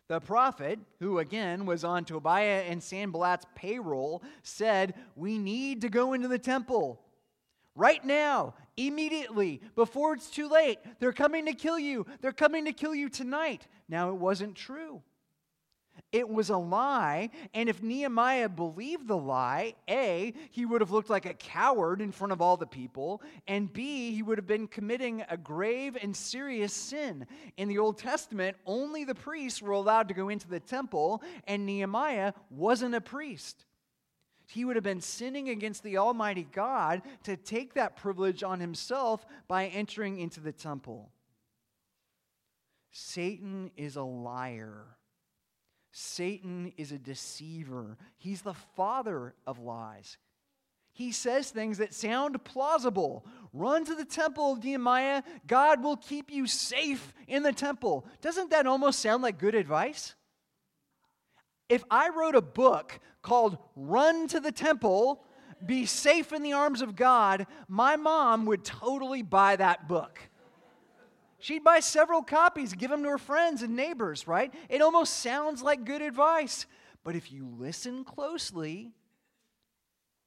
The 0.08 0.20
prophet, 0.20 0.78
who 0.98 1.20
again 1.20 1.64
was 1.64 1.84
on 1.84 2.04
Tobiah 2.04 2.64
and 2.68 2.82
Sanballat's 2.82 3.46
payroll, 3.54 4.22
said, 4.42 4.94
We 5.14 5.38
need 5.38 5.80
to 5.82 5.88
go 5.88 6.12
into 6.12 6.28
the 6.28 6.38
temple. 6.38 7.00
Right 7.74 8.04
now, 8.04 8.54
immediately, 8.76 9.60
before 9.74 10.14
it's 10.14 10.30
too 10.30 10.48
late. 10.48 10.78
They're 10.98 11.12
coming 11.12 11.46
to 11.46 11.54
kill 11.54 11.78
you. 11.78 12.06
They're 12.20 12.32
coming 12.32 12.66
to 12.66 12.72
kill 12.72 12.94
you 12.94 13.08
tonight. 13.08 13.66
Now, 13.88 14.10
it 14.10 14.16
wasn't 14.16 14.56
true. 14.56 15.02
It 16.10 16.28
was 16.28 16.50
a 16.50 16.56
lie, 16.56 17.30
and 17.54 17.68
if 17.68 17.82
Nehemiah 17.82 18.48
believed 18.48 19.08
the 19.08 19.16
lie, 19.16 19.74
A, 19.88 20.34
he 20.50 20.66
would 20.66 20.82
have 20.82 20.90
looked 20.90 21.08
like 21.08 21.24
a 21.24 21.34
coward 21.34 22.02
in 22.02 22.12
front 22.12 22.32
of 22.32 22.42
all 22.42 22.56
the 22.56 22.66
people, 22.66 23.22
and 23.46 23.72
B, 23.72 24.14
he 24.14 24.22
would 24.22 24.36
have 24.36 24.46
been 24.46 24.68
committing 24.68 25.24
a 25.30 25.36
grave 25.38 25.96
and 26.00 26.14
serious 26.14 26.72
sin. 26.72 27.26
In 27.56 27.68
the 27.68 27.78
Old 27.78 27.98
Testament, 27.98 28.56
only 28.66 29.04
the 29.04 29.14
priests 29.14 29.62
were 29.62 29.72
allowed 29.72 30.08
to 30.08 30.14
go 30.14 30.28
into 30.28 30.48
the 30.48 30.60
temple, 30.60 31.22
and 31.46 31.64
Nehemiah 31.64 32.34
wasn't 32.50 32.94
a 32.94 33.00
priest 33.00 33.64
he 34.52 34.66
would 34.66 34.76
have 34.76 34.84
been 34.84 35.00
sinning 35.00 35.48
against 35.48 35.82
the 35.82 35.96
Almighty 35.96 36.46
God 36.52 37.00
to 37.24 37.36
take 37.36 37.74
that 37.74 37.96
privilege 37.96 38.42
on 38.42 38.60
himself 38.60 39.24
by 39.48 39.66
entering 39.66 40.18
into 40.18 40.40
the 40.40 40.52
temple. 40.52 41.10
Satan 42.90 43.70
is 43.78 43.96
a 43.96 44.02
liar. 44.02 44.84
Satan 45.90 46.72
is 46.76 46.92
a 46.92 46.98
deceiver. 46.98 47.96
He's 48.18 48.42
the 48.42 48.54
father 48.76 49.34
of 49.46 49.58
lies. 49.58 50.18
He 50.92 51.12
says 51.12 51.50
things 51.50 51.78
that 51.78 51.94
sound 51.94 52.44
plausible. 52.44 53.24
Run 53.54 53.86
to 53.86 53.94
the 53.94 54.04
temple, 54.04 54.52
of 54.52 54.64
Nehemiah. 54.64 55.22
God 55.46 55.82
will 55.82 55.96
keep 55.96 56.30
you 56.30 56.46
safe 56.46 57.14
in 57.26 57.42
the 57.42 57.52
temple. 57.52 58.06
Doesn't 58.20 58.50
that 58.50 58.66
almost 58.66 59.00
sound 59.00 59.22
like 59.22 59.38
good 59.38 59.54
advice? 59.54 60.14
If 61.72 61.84
I 61.90 62.10
wrote 62.10 62.34
a 62.34 62.42
book 62.42 63.00
called 63.22 63.56
Run 63.76 64.28
to 64.28 64.40
the 64.40 64.52
Temple, 64.52 65.24
Be 65.64 65.86
Safe 65.86 66.30
in 66.30 66.42
the 66.42 66.52
Arms 66.52 66.82
of 66.82 66.94
God, 66.94 67.46
my 67.66 67.96
mom 67.96 68.44
would 68.44 68.62
totally 68.62 69.22
buy 69.22 69.56
that 69.56 69.88
book. 69.88 70.18
She'd 71.38 71.64
buy 71.64 71.80
several 71.80 72.20
copies, 72.20 72.74
give 72.74 72.90
them 72.90 73.02
to 73.04 73.08
her 73.08 73.16
friends 73.16 73.62
and 73.62 73.74
neighbors, 73.74 74.28
right? 74.28 74.52
It 74.68 74.82
almost 74.82 75.20
sounds 75.20 75.62
like 75.62 75.86
good 75.86 76.02
advice. 76.02 76.66
But 77.04 77.16
if 77.16 77.32
you 77.32 77.48
listen 77.58 78.04
closely, 78.04 78.92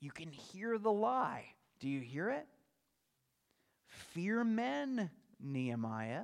you 0.02 0.10
can 0.10 0.32
hear 0.32 0.80
the 0.80 0.92
lie. 0.92 1.46
Do 1.80 1.88
you 1.88 2.00
hear 2.00 2.32
it? 2.32 2.48
Fear 3.86 4.46
men, 4.46 5.12
Nehemiah. 5.40 6.24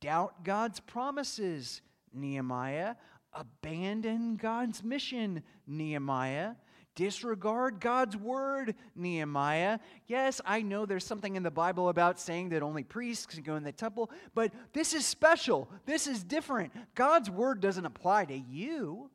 Doubt 0.00 0.42
God's 0.42 0.80
promises, 0.80 1.82
Nehemiah. 2.12 2.96
Abandon 3.34 4.36
God's 4.36 4.82
mission, 4.82 5.42
Nehemiah. 5.66 6.54
Disregard 6.94 7.80
God's 7.80 8.16
word, 8.16 8.76
Nehemiah. 8.94 9.80
Yes, 10.06 10.40
I 10.44 10.62
know 10.62 10.86
there's 10.86 11.04
something 11.04 11.34
in 11.34 11.42
the 11.42 11.50
Bible 11.50 11.88
about 11.88 12.20
saying 12.20 12.50
that 12.50 12.62
only 12.62 12.84
priests 12.84 13.26
can 13.26 13.42
go 13.42 13.56
in 13.56 13.64
the 13.64 13.72
temple, 13.72 14.10
but 14.32 14.52
this 14.72 14.94
is 14.94 15.04
special. 15.04 15.68
This 15.86 16.06
is 16.06 16.22
different. 16.22 16.72
God's 16.94 17.28
word 17.28 17.60
doesn't 17.60 17.84
apply 17.84 18.26
to 18.26 18.38
you. 18.38 19.10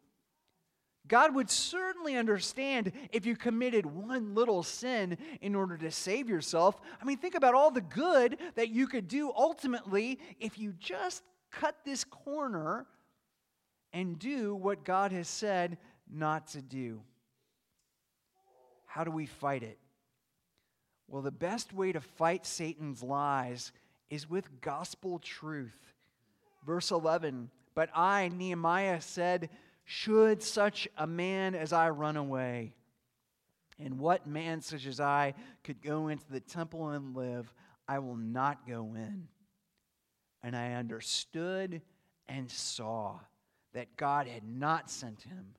God 1.08 1.34
would 1.34 1.50
certainly 1.50 2.16
understand 2.16 2.92
if 3.12 3.26
you 3.26 3.36
committed 3.36 3.86
one 3.86 4.36
little 4.36 4.62
sin 4.62 5.18
in 5.42 5.56
order 5.56 5.78
to 5.78 5.90
save 5.90 6.30
yourself. 6.30 6.80
I 7.02 7.06
mean, 7.06 7.18
think 7.18 7.36
about 7.36 7.56
all 7.56 7.72
the 7.72 7.82
good 7.82 8.38
that 8.56 8.70
you 8.70 8.88
could 8.88 9.08
do 9.08 9.32
ultimately 9.36 10.20
if 10.40 10.60
you 10.60 10.74
just 10.80 11.24
cut 11.52 11.78
this 11.84 12.04
corner 12.04 12.86
and 13.94 14.20
do 14.20 14.56
what 14.56 14.84
God 14.84 15.12
has 15.12 15.28
said 15.28 15.78
not 16.12 16.48
to 16.50 16.62
do. 16.62 17.02
How 18.86 19.04
do 19.04 19.12
we 19.12 19.26
fight 19.26 19.64
it? 19.64 19.78
Well, 21.08 21.22
the 21.22 21.32
best 21.32 21.74
way 21.74 21.92
to 21.92 22.02
fight 22.02 22.46
Satan's 22.46 23.02
lies 23.02 23.72
is 24.10 24.30
with 24.30 24.62
gospel 24.62 25.20
truth. 25.20 25.94
Verse 26.66 26.92
11 26.92 27.50
But 27.76 27.90
I, 27.96 28.30
Nehemiah, 28.30 29.02
said, 29.02 29.50
Should 29.86 30.44
such 30.44 30.88
a 30.98 31.08
man 31.08 31.56
as 31.56 31.74
I 31.74 31.90
run 31.90 32.18
away? 32.18 32.74
And 33.80 33.98
what 33.98 34.28
man 34.28 34.62
such 34.62 34.86
as 34.86 35.00
I 35.00 35.34
could 35.64 35.82
go 35.82 36.10
into 36.10 36.26
the 36.30 36.42
temple 36.42 36.90
and 36.90 37.16
live? 37.16 37.52
I 37.88 38.00
will 38.00 38.18
not 38.18 38.68
go 38.68 38.94
in. 38.96 39.28
And 40.44 40.56
I 40.56 40.74
understood 40.74 41.82
and 42.28 42.52
saw 42.52 43.20
that 43.74 43.98
God 43.98 44.28
had 44.28 44.44
not 44.44 44.90
sent 44.90 45.22
him 45.22 45.56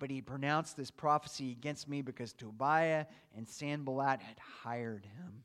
but 0.00 0.10
he 0.10 0.22
pronounced 0.22 0.76
this 0.76 0.90
prophecy 0.90 1.52
against 1.52 1.86
me 1.86 2.02
because 2.02 2.32
Tobiah 2.32 3.04
and 3.36 3.46
Sanballat 3.46 4.20
had 4.20 4.38
hired 4.64 5.04
him. 5.04 5.44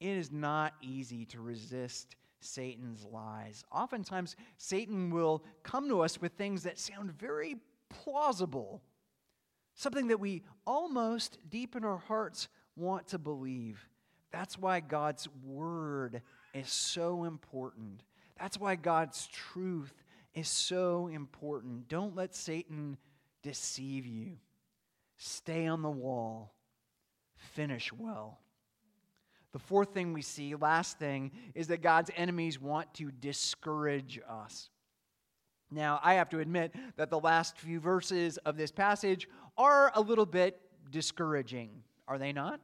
It 0.00 0.16
is 0.16 0.32
not 0.32 0.72
easy 0.82 1.26
to 1.26 1.40
resist 1.40 2.16
Satan's 2.40 3.04
lies. 3.04 3.62
Oftentimes, 3.70 4.34
Satan 4.56 5.10
will 5.10 5.44
come 5.62 5.88
to 5.88 6.00
us 6.00 6.20
with 6.20 6.32
things 6.32 6.64
that 6.64 6.78
sound 6.78 7.12
very 7.12 7.56
plausible, 7.90 8.82
something 9.74 10.08
that 10.08 10.20
we 10.20 10.42
almost 10.66 11.38
deep 11.48 11.76
in 11.76 11.84
our 11.84 11.98
hearts 11.98 12.48
want 12.76 13.08
to 13.08 13.18
believe. 13.18 13.86
That's 14.32 14.58
why 14.58 14.80
God's 14.80 15.28
word 15.44 16.22
is 16.54 16.70
so 16.70 17.24
important. 17.24 18.02
That's 18.38 18.58
why 18.58 18.74
God's 18.74 19.28
truth 19.28 19.92
is 20.34 20.48
so 20.48 21.08
important. 21.08 21.88
Don't 21.88 22.16
let 22.16 22.34
Satan 22.34 22.96
deceive 23.42 24.06
you. 24.06 24.38
Stay 25.16 25.66
on 25.66 25.82
the 25.82 25.90
wall. 25.90 26.54
Finish 27.36 27.92
well. 27.92 28.40
The 29.52 29.58
fourth 29.60 29.94
thing 29.94 30.12
we 30.12 30.22
see, 30.22 30.54
last 30.56 30.98
thing, 30.98 31.30
is 31.54 31.68
that 31.68 31.80
God's 31.80 32.10
enemies 32.16 32.60
want 32.60 32.92
to 32.94 33.12
discourage 33.12 34.20
us. 34.28 34.70
Now, 35.70 36.00
I 36.02 36.14
have 36.14 36.28
to 36.30 36.40
admit 36.40 36.74
that 36.96 37.10
the 37.10 37.20
last 37.20 37.58
few 37.58 37.78
verses 37.78 38.36
of 38.38 38.56
this 38.56 38.72
passage 38.72 39.28
are 39.56 39.92
a 39.94 40.00
little 40.00 40.26
bit 40.26 40.60
discouraging, 40.90 41.70
are 42.08 42.18
they 42.18 42.32
not? 42.32 42.60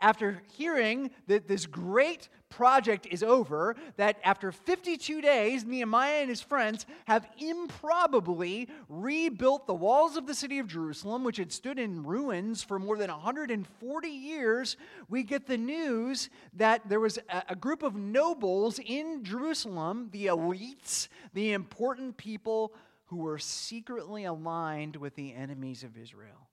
After 0.00 0.42
hearing 0.52 1.10
that 1.26 1.48
this 1.48 1.66
great 1.66 2.28
project 2.50 3.06
is 3.10 3.22
over, 3.22 3.76
that 3.96 4.18
after 4.24 4.52
52 4.52 5.22
days, 5.22 5.64
Nehemiah 5.64 6.20
and 6.20 6.28
his 6.28 6.42
friends 6.42 6.84
have 7.06 7.26
improbably 7.38 8.68
rebuilt 8.88 9.66
the 9.66 9.74
walls 9.74 10.16
of 10.16 10.26
the 10.26 10.34
city 10.34 10.58
of 10.58 10.66
Jerusalem, 10.66 11.24
which 11.24 11.38
had 11.38 11.52
stood 11.52 11.78
in 11.78 12.02
ruins 12.02 12.62
for 12.62 12.78
more 12.78 12.98
than 12.98 13.10
140 13.10 14.08
years, 14.08 14.76
we 15.08 15.22
get 15.22 15.46
the 15.46 15.56
news 15.56 16.28
that 16.54 16.86
there 16.88 17.00
was 17.00 17.18
a, 17.48 17.56
group 17.56 17.82
of 17.82 17.94
nobles 17.94 18.80
in 18.84 19.22
Jerusalem, 19.22 20.08
the 20.12 20.26
elites, 20.26 21.08
the 21.32 21.52
important 21.52 22.16
people 22.16 22.74
who 23.06 23.18
were 23.18 23.38
secretly 23.38 24.24
aligned 24.24 24.96
with 24.96 25.14
the 25.14 25.34
enemies 25.34 25.84
of 25.84 25.96
Israel. 25.96 26.49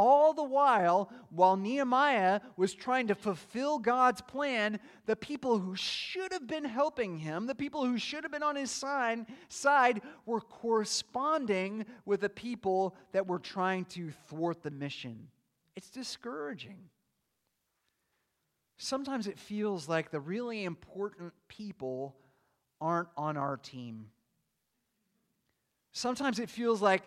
All 0.00 0.32
the 0.32 0.44
while, 0.44 1.10
while 1.30 1.56
Nehemiah 1.56 2.40
was 2.56 2.72
trying 2.72 3.08
to 3.08 3.16
fulfill 3.16 3.80
God's 3.80 4.20
plan, 4.20 4.78
the 5.06 5.16
people 5.16 5.58
who 5.58 5.74
should 5.74 6.32
have 6.32 6.46
been 6.46 6.64
helping 6.64 7.18
him, 7.18 7.48
the 7.48 7.54
people 7.56 7.84
who 7.84 7.98
should 7.98 8.22
have 8.22 8.30
been 8.30 8.44
on 8.44 8.54
his 8.54 8.70
side, 8.70 9.26
side 9.48 10.00
were 10.24 10.40
corresponding 10.40 11.84
with 12.04 12.20
the 12.20 12.28
people 12.28 12.94
that 13.10 13.26
were 13.26 13.40
trying 13.40 13.86
to 13.86 14.12
thwart 14.28 14.62
the 14.62 14.70
mission. 14.70 15.26
It's 15.74 15.90
discouraging. 15.90 16.78
Sometimes 18.76 19.26
it 19.26 19.40
feels 19.40 19.88
like 19.88 20.12
the 20.12 20.20
really 20.20 20.62
important 20.62 21.32
people 21.48 22.14
aren't 22.80 23.08
on 23.16 23.36
our 23.36 23.56
team. 23.56 24.10
Sometimes 25.98 26.38
it 26.38 26.48
feels 26.48 26.80
like 26.80 27.02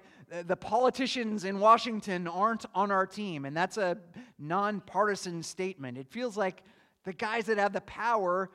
the 0.47 0.57
politicians 0.57 1.45
in 1.45 1.61
Washington 1.61 2.27
aren't 2.27 2.65
on 2.75 2.91
our 2.91 3.07
team, 3.07 3.45
and 3.45 3.55
that's 3.55 3.77
a 3.77 3.97
nonpartisan 4.37 5.43
statement. 5.43 5.97
It 5.97 6.09
feels 6.09 6.35
like 6.35 6.61
the 7.05 7.13
guys 7.13 7.45
that 7.45 7.57
have 7.57 7.71
the 7.71 7.79
power 7.79 8.49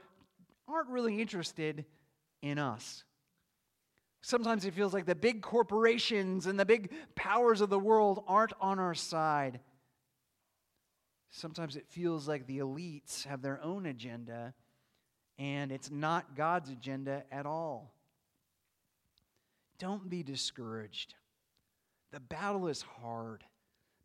aren't 0.69 0.91
really 0.91 1.23
interested 1.23 1.87
in 2.43 2.59
us. 2.59 3.05
Sometimes 4.21 4.67
it 4.67 4.75
feels 4.75 4.93
like 4.93 5.07
the 5.07 5.15
big 5.15 5.41
corporations 5.41 6.45
and 6.45 6.61
the 6.61 6.67
big 6.67 6.93
powers 7.15 7.63
of 7.63 7.71
the 7.71 7.79
world 7.79 8.23
aren't 8.29 8.53
on 8.61 8.79
our 8.79 8.95
side. 8.95 9.61
Sometimes 11.31 11.77
it 11.77 11.87
feels 11.89 12.29
like 12.29 12.47
the 12.47 12.59
elites 12.59 13.25
have 13.25 13.41
their 13.41 13.59
own 13.63 13.87
agenda, 13.87 14.53
and 15.39 15.73
it's 15.73 15.91
not 15.91 16.37
God's 16.37 16.69
agenda 16.69 17.23
at 17.33 17.47
all. 17.47 17.96
Don't 19.79 20.09
be 20.09 20.23
discouraged. 20.23 21.15
The 22.13 22.21
battle 22.21 22.69
is 22.69 22.83
hard. 22.83 23.45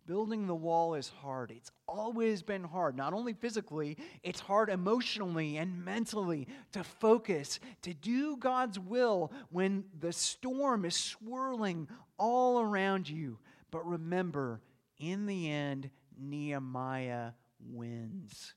Building 0.07 0.47
the 0.47 0.55
wall 0.55 0.95
is 0.95 1.09
hard. 1.21 1.51
It's 1.51 1.71
always 1.87 2.41
been 2.41 2.63
hard, 2.63 2.97
not 2.97 3.13
only 3.13 3.33
physically, 3.33 3.97
it's 4.23 4.39
hard 4.39 4.69
emotionally 4.69 5.57
and 5.57 5.85
mentally 5.85 6.47
to 6.71 6.83
focus, 6.83 7.59
to 7.83 7.93
do 7.93 8.35
God's 8.35 8.79
will 8.79 9.31
when 9.51 9.85
the 9.99 10.11
storm 10.11 10.85
is 10.85 10.95
swirling 10.95 11.87
all 12.17 12.59
around 12.59 13.07
you. 13.07 13.37
But 13.69 13.85
remember, 13.85 14.59
in 14.99 15.27
the 15.27 15.49
end, 15.49 15.91
Nehemiah 16.19 17.31
wins. 17.59 18.55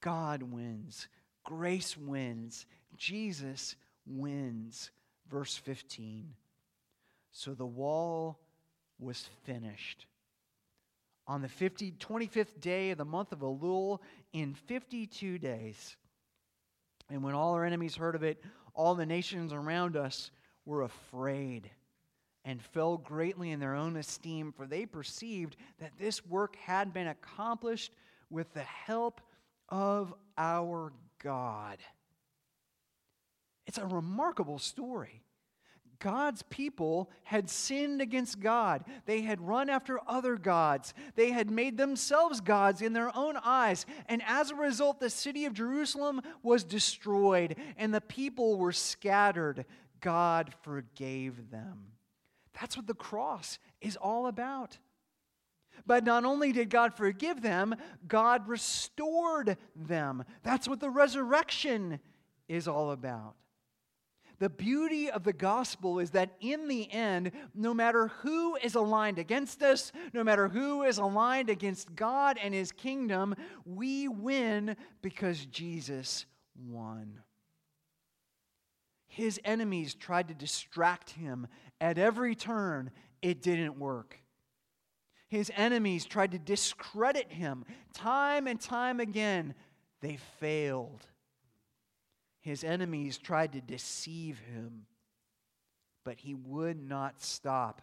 God 0.00 0.42
wins. 0.42 1.08
Grace 1.44 1.96
wins. 1.96 2.66
Jesus 2.96 3.74
wins. 4.06 4.90
Verse 5.34 5.56
15. 5.56 6.32
So 7.32 7.54
the 7.54 7.66
wall 7.66 8.38
was 9.00 9.28
finished. 9.42 10.06
On 11.26 11.42
the 11.42 11.48
50, 11.48 11.90
25th 11.98 12.60
day 12.60 12.92
of 12.92 12.98
the 12.98 13.04
month 13.04 13.32
of 13.32 13.40
Elul, 13.40 13.98
in 14.32 14.54
52 14.54 15.38
days. 15.38 15.96
And 17.10 17.24
when 17.24 17.34
all 17.34 17.54
our 17.54 17.64
enemies 17.64 17.96
heard 17.96 18.14
of 18.14 18.22
it, 18.22 18.44
all 18.74 18.94
the 18.94 19.06
nations 19.06 19.52
around 19.52 19.96
us 19.96 20.30
were 20.66 20.82
afraid 20.82 21.68
and 22.44 22.62
fell 22.62 22.96
greatly 22.96 23.50
in 23.50 23.58
their 23.58 23.74
own 23.74 23.96
esteem, 23.96 24.52
for 24.52 24.68
they 24.68 24.86
perceived 24.86 25.56
that 25.80 25.98
this 25.98 26.24
work 26.24 26.54
had 26.64 26.94
been 26.94 27.08
accomplished 27.08 27.92
with 28.30 28.54
the 28.54 28.60
help 28.60 29.20
of 29.68 30.14
our 30.38 30.92
God. 31.20 31.78
It's 33.66 33.78
a 33.78 33.86
remarkable 33.86 34.60
story. 34.60 35.23
God's 35.98 36.42
people 36.50 37.10
had 37.22 37.48
sinned 37.48 38.00
against 38.00 38.40
God. 38.40 38.84
They 39.06 39.22
had 39.22 39.40
run 39.40 39.70
after 39.70 40.00
other 40.06 40.36
gods. 40.36 40.94
They 41.14 41.30
had 41.30 41.50
made 41.50 41.76
themselves 41.76 42.40
gods 42.40 42.82
in 42.82 42.92
their 42.92 43.14
own 43.16 43.36
eyes. 43.36 43.86
And 44.06 44.22
as 44.26 44.50
a 44.50 44.56
result, 44.56 45.00
the 45.00 45.10
city 45.10 45.44
of 45.44 45.54
Jerusalem 45.54 46.20
was 46.42 46.64
destroyed 46.64 47.56
and 47.76 47.94
the 47.94 48.00
people 48.00 48.56
were 48.56 48.72
scattered. 48.72 49.64
God 50.00 50.52
forgave 50.62 51.50
them. 51.50 51.86
That's 52.60 52.76
what 52.76 52.86
the 52.86 52.94
cross 52.94 53.58
is 53.80 53.96
all 53.96 54.26
about. 54.26 54.78
But 55.86 56.04
not 56.04 56.24
only 56.24 56.52
did 56.52 56.70
God 56.70 56.94
forgive 56.94 57.42
them, 57.42 57.74
God 58.06 58.48
restored 58.48 59.56
them. 59.74 60.24
That's 60.42 60.68
what 60.68 60.80
the 60.80 60.90
resurrection 60.90 62.00
is 62.48 62.68
all 62.68 62.90
about. 62.90 63.34
The 64.44 64.50
beauty 64.50 65.10
of 65.10 65.24
the 65.24 65.32
gospel 65.32 65.98
is 66.00 66.10
that 66.10 66.36
in 66.38 66.68
the 66.68 66.92
end, 66.92 67.32
no 67.54 67.72
matter 67.72 68.08
who 68.08 68.56
is 68.56 68.74
aligned 68.74 69.18
against 69.18 69.62
us, 69.62 69.90
no 70.12 70.22
matter 70.22 70.48
who 70.48 70.82
is 70.82 70.98
aligned 70.98 71.48
against 71.48 71.96
God 71.96 72.36
and 72.38 72.52
his 72.52 72.70
kingdom, 72.70 73.36
we 73.64 74.06
win 74.06 74.76
because 75.00 75.46
Jesus 75.46 76.26
won. 76.54 77.20
His 79.06 79.40
enemies 79.46 79.94
tried 79.94 80.28
to 80.28 80.34
distract 80.34 81.12
him 81.12 81.46
at 81.80 81.96
every 81.96 82.34
turn, 82.34 82.90
it 83.22 83.40
didn't 83.40 83.78
work. 83.78 84.18
His 85.26 85.50
enemies 85.56 86.04
tried 86.04 86.32
to 86.32 86.38
discredit 86.38 87.32
him 87.32 87.64
time 87.94 88.46
and 88.46 88.60
time 88.60 89.00
again, 89.00 89.54
they 90.02 90.18
failed. 90.38 91.06
His 92.44 92.62
enemies 92.62 93.16
tried 93.16 93.54
to 93.54 93.62
deceive 93.62 94.38
him, 94.38 94.84
but 96.04 96.18
he 96.18 96.34
would 96.34 96.78
not 96.78 97.22
stop 97.22 97.80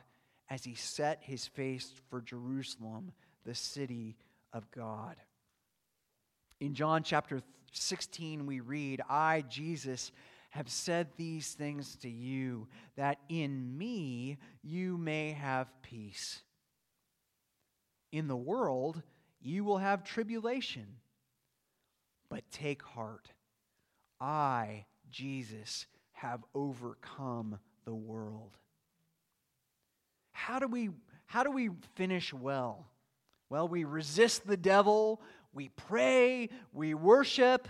as 0.52 0.63
he 0.63 0.76
set 0.76 1.17
his 1.24 1.47
face 1.47 1.91
for 2.12 2.21
Jerusalem, 2.21 3.12
the 3.43 3.56
city 3.56 4.17
of 4.54 4.69
God. 4.69 5.15
In 6.60 6.76
John 6.76 7.02
chapter 7.02 7.41
16, 7.71 8.45
we 8.45 8.60
read, 8.60 9.02
I, 9.10 9.43
Jesus, 9.50 10.12
have 10.52 10.69
said 10.69 11.08
these 11.17 11.54
things 11.54 11.95
to 11.95 12.10
you, 12.10 12.67
that 12.97 13.17
in 13.30 13.76
me 13.76 14.38
you 14.62 14.95
may 14.95 15.32
have 15.32 15.74
peace. 15.82 16.43
In 18.12 18.28
the 18.28 18.38
world 18.38 19.02
you 19.41 19.63
will 19.63 19.80
have 19.80 20.04
tribulation, 20.04 20.86
but 22.30 22.43
take 22.52 22.84
heart. 22.84 23.32
I, 24.21 24.86
Jesus, 25.10 25.88
have 26.12 26.43
overcome 26.53 27.57
the 27.86 27.95
world. 27.95 28.55
How 30.31 30.60
do 30.60 30.67
we, 30.67 30.89
how 31.25 31.43
do 31.43 31.51
we 31.51 31.71
finish 31.95 32.31
well? 32.31 32.86
Well, 33.49 33.67
we 33.67 33.84
resist 33.84 34.45
the 34.45 34.55
devil, 34.55 35.21
we 35.51 35.69
pray, 35.69 36.49
we 36.71 36.93
worship, 36.93 37.67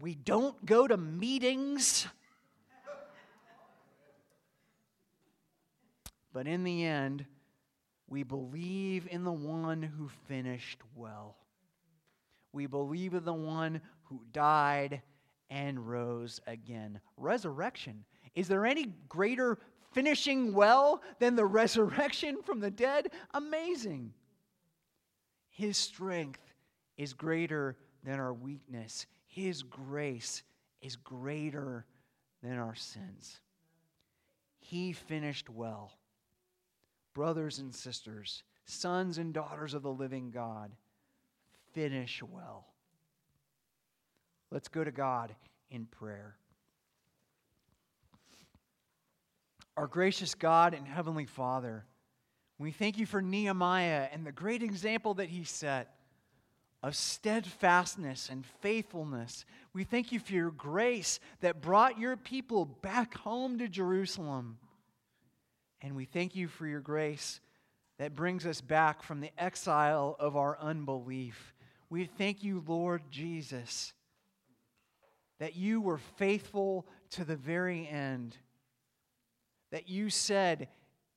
we 0.00 0.14
don't 0.14 0.66
go 0.66 0.86
to 0.86 0.96
meetings. 0.96 2.06
But 6.32 6.46
in 6.46 6.64
the 6.64 6.84
end, 6.84 7.24
we 8.08 8.22
believe 8.22 9.08
in 9.10 9.24
the 9.24 9.32
one 9.32 9.82
who 9.82 10.10
finished 10.28 10.80
well. 10.94 11.36
We 12.52 12.66
believe 12.66 13.14
in 13.14 13.24
the 13.24 13.32
one 13.32 13.80
who 14.04 14.20
died 14.32 15.00
and 15.50 15.88
rose 15.88 16.40
again. 16.46 17.00
Resurrection. 17.16 18.04
Is 18.34 18.48
there 18.48 18.66
any 18.66 18.92
greater 19.08 19.58
finishing 19.92 20.52
well 20.52 21.02
than 21.18 21.36
the 21.36 21.44
resurrection 21.46 22.42
from 22.42 22.60
the 22.60 22.70
dead? 22.70 23.08
Amazing. 23.34 24.12
His 25.50 25.76
strength 25.76 26.40
is 26.96 27.12
greater 27.12 27.76
than 28.04 28.20
our 28.20 28.34
weakness. 28.34 29.06
His 29.26 29.62
grace 29.62 30.42
is 30.82 30.96
greater 30.96 31.86
than 32.42 32.58
our 32.58 32.74
sins. 32.74 33.40
He 34.58 34.92
finished 34.92 35.48
well. 35.48 35.92
Brothers 37.14 37.58
and 37.58 37.74
sisters, 37.74 38.42
sons 38.66 39.18
and 39.18 39.32
daughters 39.32 39.74
of 39.74 39.82
the 39.82 39.92
living 39.92 40.30
God, 40.30 40.72
finish 41.72 42.22
well. 42.22 42.66
Let's 44.56 44.68
go 44.68 44.82
to 44.82 44.90
God 44.90 45.34
in 45.70 45.84
prayer. 45.84 46.34
Our 49.76 49.86
gracious 49.86 50.34
God 50.34 50.72
and 50.72 50.88
Heavenly 50.88 51.26
Father, 51.26 51.84
we 52.58 52.70
thank 52.70 52.96
you 52.96 53.04
for 53.04 53.20
Nehemiah 53.20 54.08
and 54.10 54.24
the 54.24 54.32
great 54.32 54.62
example 54.62 55.12
that 55.12 55.28
he 55.28 55.44
set 55.44 55.94
of 56.82 56.96
steadfastness 56.96 58.30
and 58.30 58.46
faithfulness. 58.62 59.44
We 59.74 59.84
thank 59.84 60.10
you 60.10 60.18
for 60.18 60.32
your 60.32 60.52
grace 60.52 61.20
that 61.40 61.60
brought 61.60 61.98
your 61.98 62.16
people 62.16 62.64
back 62.64 63.12
home 63.18 63.58
to 63.58 63.68
Jerusalem. 63.68 64.56
And 65.82 65.94
we 65.94 66.06
thank 66.06 66.34
you 66.34 66.48
for 66.48 66.66
your 66.66 66.80
grace 66.80 67.40
that 67.98 68.16
brings 68.16 68.46
us 68.46 68.62
back 68.62 69.02
from 69.02 69.20
the 69.20 69.32
exile 69.36 70.16
of 70.18 70.34
our 70.34 70.58
unbelief. 70.58 71.52
We 71.90 72.06
thank 72.06 72.42
you, 72.42 72.64
Lord 72.66 73.02
Jesus, 73.10 73.92
that 75.38 75.56
you 75.56 75.80
were 75.80 75.98
faithful 75.98 76.86
to 77.10 77.24
the 77.24 77.36
very 77.36 77.86
end, 77.86 78.36
that 79.70 79.88
you 79.88 80.10
said, 80.10 80.68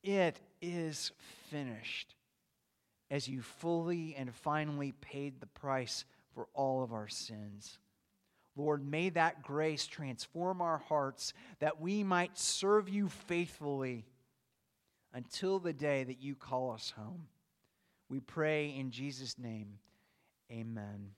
It 0.03 0.39
is 0.61 1.11
finished 1.49 2.15
as 3.11 3.27
you 3.27 3.41
fully 3.41 4.15
and 4.17 4.33
finally 4.33 4.93
paid 5.01 5.39
the 5.39 5.47
price 5.47 6.05
for 6.33 6.47
all 6.53 6.83
of 6.83 6.93
our 6.93 7.07
sins. 7.07 7.79
Lord, 8.55 8.85
may 8.85 9.09
that 9.09 9.41
grace 9.41 9.87
transform 9.87 10.61
our 10.61 10.77
hearts 10.77 11.33
that 11.59 11.79
we 11.79 12.03
might 12.03 12.37
serve 12.37 12.89
you 12.89 13.07
faithfully 13.07 14.05
until 15.13 15.59
the 15.59 15.73
day 15.73 16.03
that 16.03 16.21
you 16.21 16.35
call 16.35 16.71
us 16.71 16.93
home. 16.95 17.27
We 18.09 18.19
pray 18.19 18.75
in 18.77 18.91
Jesus' 18.91 19.37
name. 19.39 19.79
Amen. 20.51 21.11